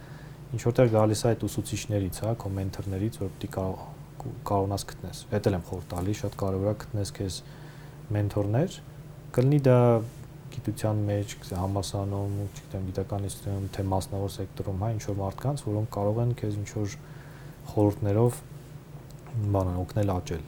[0.51, 3.83] ինչ որտեղ գալիս է այդ ուսուցիչներից, հա, կոմենտերներից, որ կարող
[4.21, 7.37] կարողանաս գտնես։ Դա էլ եմ խորտ տալի, շատ կարևոր է գտնես քեզ
[8.17, 8.75] մենթորներ,
[9.37, 9.79] կլինի դա
[10.55, 16.35] գիտության մեջ, համասանում, չգիտեմ, գիտականությունում, թե մասնավոր սեկտորում, հա, ինչ որ մարդկանց, որոնք կարող են
[16.41, 16.97] քեզ ինչ որ
[17.71, 18.41] խորհուրդներով
[19.55, 20.45] բանան օգնել աճել։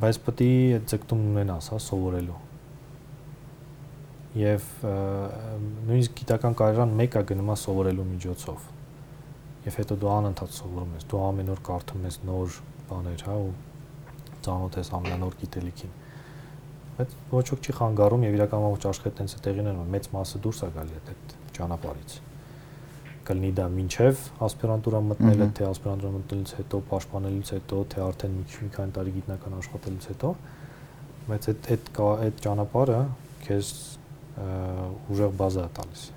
[0.00, 2.40] Բայց պետք է այդ ձգտում ունենաս, հա, սովորելու։
[4.40, 4.68] Եվ
[5.90, 8.68] նույնիսկ գիտական կարիերան մեկը գնում է սովորելու միջոցով։
[9.70, 12.60] Եվ հետո դու անընդհատ սովորում ես, դու ամեն օր կարդում ես նոր
[12.90, 15.98] բաներ, հա, ու ծանոթ ես ամենանոր գիտելիքին
[17.00, 20.42] բայց ոչ ոք չի խանգարում եւ իրականում ոչ աշխարհը տենց է տեղին ունենում մեծ մասը
[20.44, 22.16] դուրս է գալի այդ ճանապարհից
[23.30, 28.94] կլինի դա մինչև ասպիրանտուրա մտնելը թե ասպիրանտուրա մտնելուց հետո պաշտպանելուց հետո թե արդեն մի քանի
[28.96, 30.30] տարի գիտնական աշխատելուց հետո
[31.30, 33.02] բայց այդ այդ այդ ճանապարհը
[33.44, 33.74] քեզ
[35.14, 36.08] ուժեղ բազա է տալիս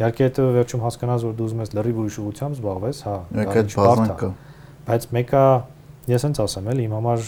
[0.00, 3.42] Իհարկե հետո վերջում հասկանաս որ դու ուզում ես լրիվ ուրիշ ուղությամբ զբաղվես, հա, դա
[4.22, 4.28] կա։
[4.86, 5.42] Բայց մեկը
[6.08, 7.26] ես հենց ասեմ, էլի իմ համար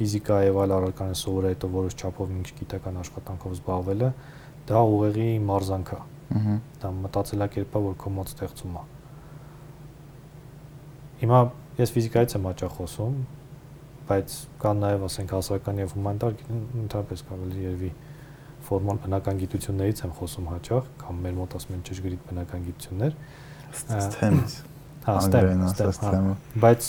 [0.00, 4.08] ֆիզիկա եւ այլ առարկաներ սովորել հետո որոշ չափով ինչ գիտական աշխատանքով զբաղվելը
[4.70, 5.98] դա ուղեղի մարզանք է։
[6.30, 8.84] Ահա։ Դա մտածելակերպը, որ քո մոտ ստեղծում է։
[11.20, 11.40] Հիմա
[11.80, 13.18] ես ֆիզիկայից եմ աճա խոսում,
[14.10, 17.90] բայց կան նաև ասենք հասարակական եւ հումանիտար ընդհանրապես կարելի երևի
[18.70, 23.16] ֆորմալ բնական գիտություններից եմ խոսում հաճախ, կամ մեր մոտ ասում են ճշգրիտ բնական գիտություններ։
[23.80, 24.56] STEM-ից։
[25.06, 26.26] Հա, STEM,
[26.64, 26.88] բայց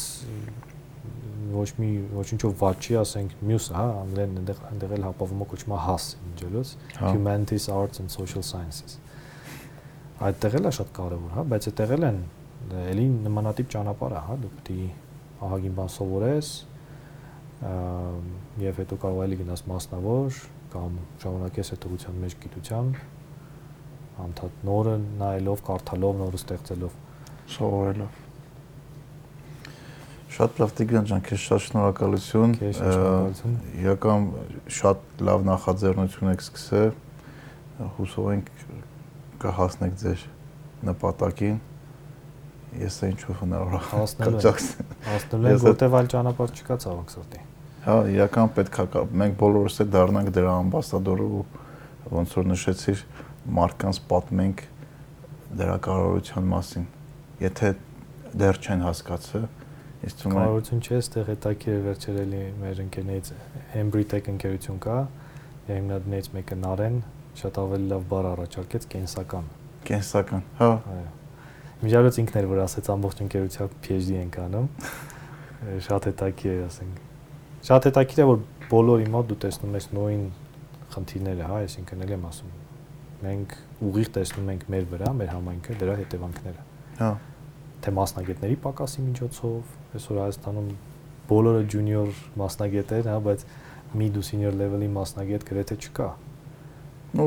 [1.56, 5.76] ոչ մի ոչինչով ված չի, ասենք մյուսը, հա, անգլերեն այնտեղ այնտեղ էլ հապավում է կոչվում
[5.76, 8.98] է HAS ինջելուց, Humanities, Arts and Social Sciences։
[10.22, 12.20] Այդտեղ էլ է շատ կարևոր, հա, բայց այդտեղ էլ են
[12.92, 14.90] էլի նմանատիպ ճանապարհ է, հա, դու պետք է
[15.42, 16.52] ահագին բան սովորես,
[18.62, 20.42] եւ հետո կարող էլի գնաս մասնավոր
[20.72, 23.02] կամ շարունակես այդ ուղղության մեջ գիտությամբ
[24.26, 26.98] անդադ նորը նայելով, կարդալով, նորը ստեղծելով,
[27.58, 28.21] սովորելով
[30.32, 34.28] Շատ լավ Տիգրան ջան, քեզ շատ շնորհակալություն։ Քեզ շնորհակալություն։ Իրական
[34.72, 36.94] շատ լավ նախաձեռնություն եք սկսել։
[37.98, 38.52] Հուսով ենք
[39.44, 40.24] կհասնեք ձեր
[40.88, 41.60] նպատակին։
[42.80, 47.42] Ես է ինչով հնարավոր հասնելու եմ։ Հասնելու եմ, որտեվ այլ ճանապարհ չկա ցավոք սրտի։
[47.82, 51.46] Հա, իրական պետք է մենք բոլորս է դառնանք դրա ամբասադորը ու
[52.16, 53.04] ոնց որ նշեցիր
[53.58, 54.64] մարդկանց պատմենք
[55.60, 56.86] դրա կարողության մասին։
[57.42, 57.72] Եթե
[58.42, 59.48] դեռ չեն հասկացել,
[60.02, 63.28] Ես թվում է կարողություն չէ, այստեղ հետաքրիր վերջերելի մեր ընկերներից.
[63.78, 64.96] Embrytech ընկերություն կա,
[65.68, 66.98] հիմնադիրներից մեկը Նարեն
[67.42, 69.52] շատ ավելի լավ բառ առաջարկեց կենսական։
[69.86, 71.06] Կենսական, հա։ Այո։
[71.86, 74.68] Միջալոց ինքն էր որ ասեց ամբողջ ընկերությամբ PhD ենք անում։
[75.86, 77.00] Շատ հետաքրիր է, ասենք։
[77.70, 78.44] Շատ հետաքրիր է որ
[78.74, 80.24] բոլորի մոտ դու տեսնում ես նույն
[80.96, 82.56] խնդիրները, հա, այսինքն էլ եմ ասում։
[83.22, 83.58] Մենք
[83.92, 86.66] ուղիղ տեսնում ենք մեր վրա, մեր համայնքը, դրա հետևանքները։
[87.02, 87.12] Հա
[87.82, 90.68] թե մասնագետների պակասի միջոցով, այսօր Հայաստանում
[91.32, 92.10] բոլորը junior
[92.42, 93.46] մասնագետեր, հա, բայց
[94.02, 96.10] mid ու senior level-ի մասնագետ գրեթե չկա։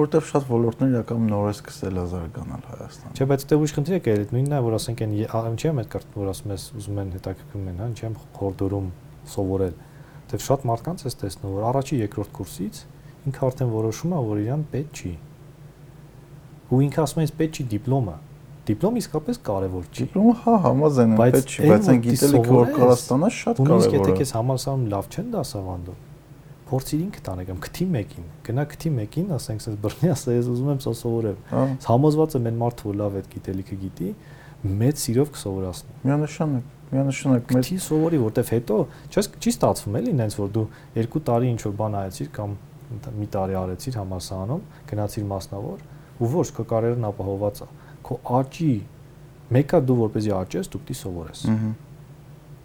[0.00, 4.00] որտեվ շատ ոլորտներ իրական նոր է սկսել ազարգանալ Հայաստանը։ Չէ, բայց դե ուրիշ խնդիր է
[4.04, 5.12] կերել, նույնն է, որ ասենք այն
[5.50, 8.88] ինչի՞ եմ այդ կարդ որ ասում ես, ուզում են հետաքրքրում են, հա, ինչի՞ եմ խորդորում
[9.34, 9.74] սովորել։
[10.24, 12.80] Դե շատ մարդկանց ես տեսնում, որ առաջի երկրորդ կուրսից
[13.24, 15.12] ինքը արդեն որոշում է, որ իրան պետք չի։
[16.74, 18.16] Ու ինքը ասում է, պետք չի դիպլոմը,
[18.64, 22.94] Դիպլոմ իսկապես կարևոր չի։ Դիպլոմը հա համաձայն եմ, պետք չի, բայց այն գիտելիքը որ կարա
[22.96, 25.98] ստանաս շատ կարևոր է։ Իսկ եթե քեզ համալսարանում լավ չեն դասավանդում,
[26.64, 30.70] փորձիր ինքդ անել կամ քթի մեկին, գնա քթի մեկին, ասենք ասես բռնի, ասա ես ուզում
[30.72, 34.08] եմ սովորել։ հա։ Համոզված եմ այն մարդը որ լավ այդ գիտելիքը գիտի,
[34.64, 38.76] մեծ սիրով կսովորացնի։ Միանշանակ միանշանակ մեր քթի սովորի, որտեվ հետո
[39.12, 40.64] չի չի ստացվում էլի ինձ որ դու
[40.94, 42.54] երկու տարի ինչ որ բան արեցիր կամ
[43.18, 45.84] մի տարի արեցիր համալսարանում, գնացիր մասնավոր
[46.22, 47.68] ու ոչ քո կարիերան ապահոված է
[48.04, 48.74] քո աճի
[49.54, 51.72] մեկը դու որպեսզի աճես, դու պիտի սովորես։ Ահա։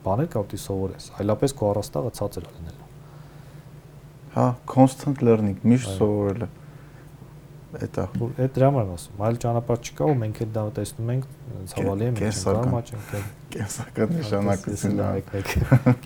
[0.06, 2.88] Բաներ կա պիտի սովորես, այլապես քո առաստաղը ցածր է լինելու։
[4.36, 6.50] Հա, constant learning, միշտ սովորելը։
[7.70, 11.26] Էտա։ Այդ դրա համար ասում, այլ ճանապարհ չկա ու մենք այդ դա տեսնում ենք
[11.70, 13.12] ցավալի է մենք կարող աճենք։
[13.54, 15.10] Կենսական նշանակություն է։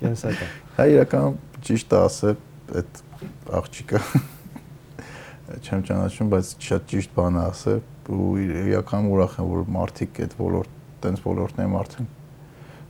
[0.02, 1.38] Կենսական։ Հա, իրական
[1.70, 2.42] ճիշտ է ասել
[2.82, 3.02] այդ
[3.62, 4.02] աղջիկը
[5.64, 7.82] չեմ ճանաչում, բայց շատ ճիշտ բան է ասել
[8.12, 10.70] ու իրական ուրախ եմ որ մարդիկ այդ ոլորտ
[11.04, 12.08] տենց ոլորտներում արդեն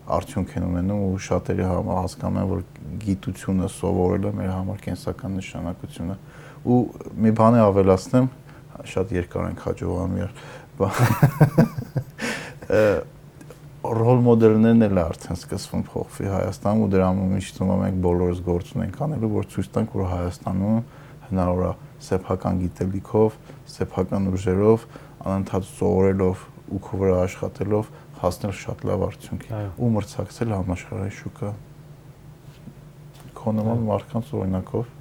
[0.04, 2.62] արդյունք են ունենում ու համար հասկանում են, որ
[3.04, 6.18] գիտությունը սովորելը մեր համար կենսական նշանակություն է։
[6.64, 6.80] Ու
[7.24, 8.28] մի բան է ավելացնեմ,
[8.94, 10.34] շատ երկար ենք հաջողանում իրար
[13.84, 18.96] ռոլ մոդելներն էլ արդեն սկսվում փոխվի Հայաստանում ու դրա համար միշտ մենք բոլորս գործ ունենք
[19.04, 20.78] անելու, որ ցույց տանք, որ Հայաստանում
[21.30, 21.74] հնարավոր է
[22.04, 23.38] սեփական գիտելիքով,
[23.74, 24.88] սեփական ուժերով,
[25.24, 27.92] անընդհատ սովորելով ու քո վրա աշխատելով
[28.24, 31.52] հասնել շատ լավ արդյունքի ու մրցակցել համաշխարհային շուկա։
[33.40, 34.92] Քո նման մարդկանց օրինակով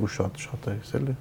[0.00, 1.16] ու շատ շատ է էլի։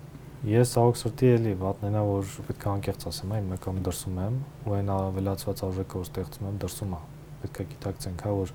[0.50, 4.38] Ես աղոք սրտի էլի վատնենա որ պետք է անկեղծ ասեմ, այն մեկում դրսում եմ
[4.70, 7.00] ու այն ավելացված արժեքը որ ստեղծում եմ դրսում է։
[7.42, 8.54] Պետք է գիտակցենք, հա, որ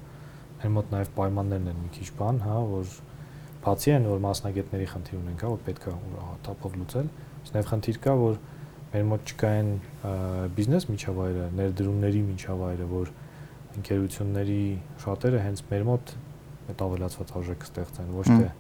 [0.63, 2.95] մեր մոտ նաև պայմաններն են մի քիչ բան, հա, որ
[3.65, 5.95] բացի այն որ մասնագետների խնդիր ունենք, հա, որ պետք է
[6.45, 7.09] տապով լուծել,
[7.55, 8.37] նաև խնդիր կա, որ
[8.95, 9.71] մեր մոտ չկա այն
[10.55, 13.13] բիզնես միջավայրը, ներդրումների միջավայրը, որ
[13.75, 14.61] ընկերությունների
[15.05, 16.13] շատերը հենց մեր մոտ
[16.65, 18.51] այդ ավելացված արժեք ստեղծեն, ոչ թե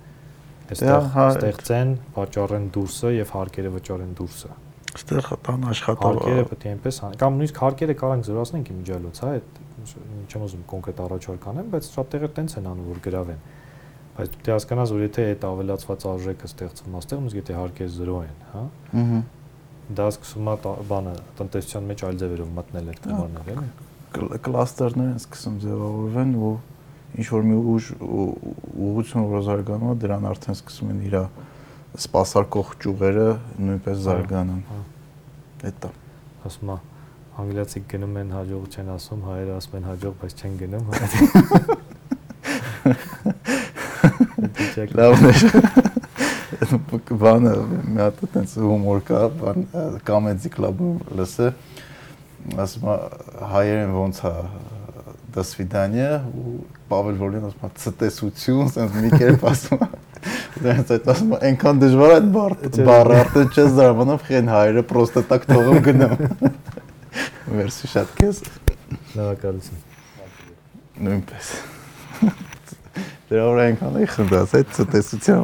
[0.74, 4.50] այստեղ հա, ստեղծեն, վաճառեն դուրսը եւ հարկերը վճարեն դուրսը։
[4.94, 9.60] Այստեղ տան աշխատող հարկերը պետք է այնպես կամ նույնիսկ հարկերը կարանք զորացնենք իմիջիալոց, հա, այդ
[10.30, 13.42] չեմ ուզում կոնկրետ առաջարկ անեմ, բայց շատ տեղեր տենց են անում, որ գրավեն
[14.14, 18.18] բայց պետք է հասկանաս, որ եթե այդ ավելացված արժեքը ստեղծվում աստեղ, իսկ եթե հարկերը 0
[18.24, 18.62] են, հա։
[19.00, 19.18] Ահա։
[19.84, 20.54] Դա սկսում է
[20.88, 26.54] բանը տնտեսության մեջ այլ ձևերով մտնել այդ գումարները, էլի։ Կլաստերներ են սկսում ձևավորվել, որ
[27.14, 31.18] ինչ որ մի ուժ ուղղություն որ զարգանում է, դրան արդեն սկսում են իր
[32.04, 33.28] սպասարկող ճյուղերը
[33.60, 34.62] նույնպես հա, զարգանան։
[35.68, 36.78] Այդ դա։ հա։ Ասում է
[37.44, 40.98] անգլիացի գնում են հաջող չեն ասում, հայերը ասում են հաջող, բայց չեն գնում։ հա»։
[44.99, 45.33] Լավն է
[47.23, 49.67] բանը մի հատ այտենց հումոր կա, բան
[50.07, 51.47] կամեդի կլաբում լսե
[52.63, 52.97] ասում է
[53.53, 54.33] հայերեն ոնց է
[55.35, 56.57] до свидания ու
[56.89, 59.89] Պավել Վոլյան ասում է ցտեսություն, ասես մի կերպ ասում է
[60.59, 62.21] Դրանց այդ ասում է այնքան դժվար է
[62.89, 66.15] բառը արդեն չես զարմանում խեն հայերը պրոստը տակ թողում գնում
[67.55, 68.45] Մերսի շատ քեզ
[69.15, 69.83] Լավակալություն
[71.07, 71.53] Նույնպես
[73.30, 75.40] Der Oren kann ich und das jetzt und das jetzt ja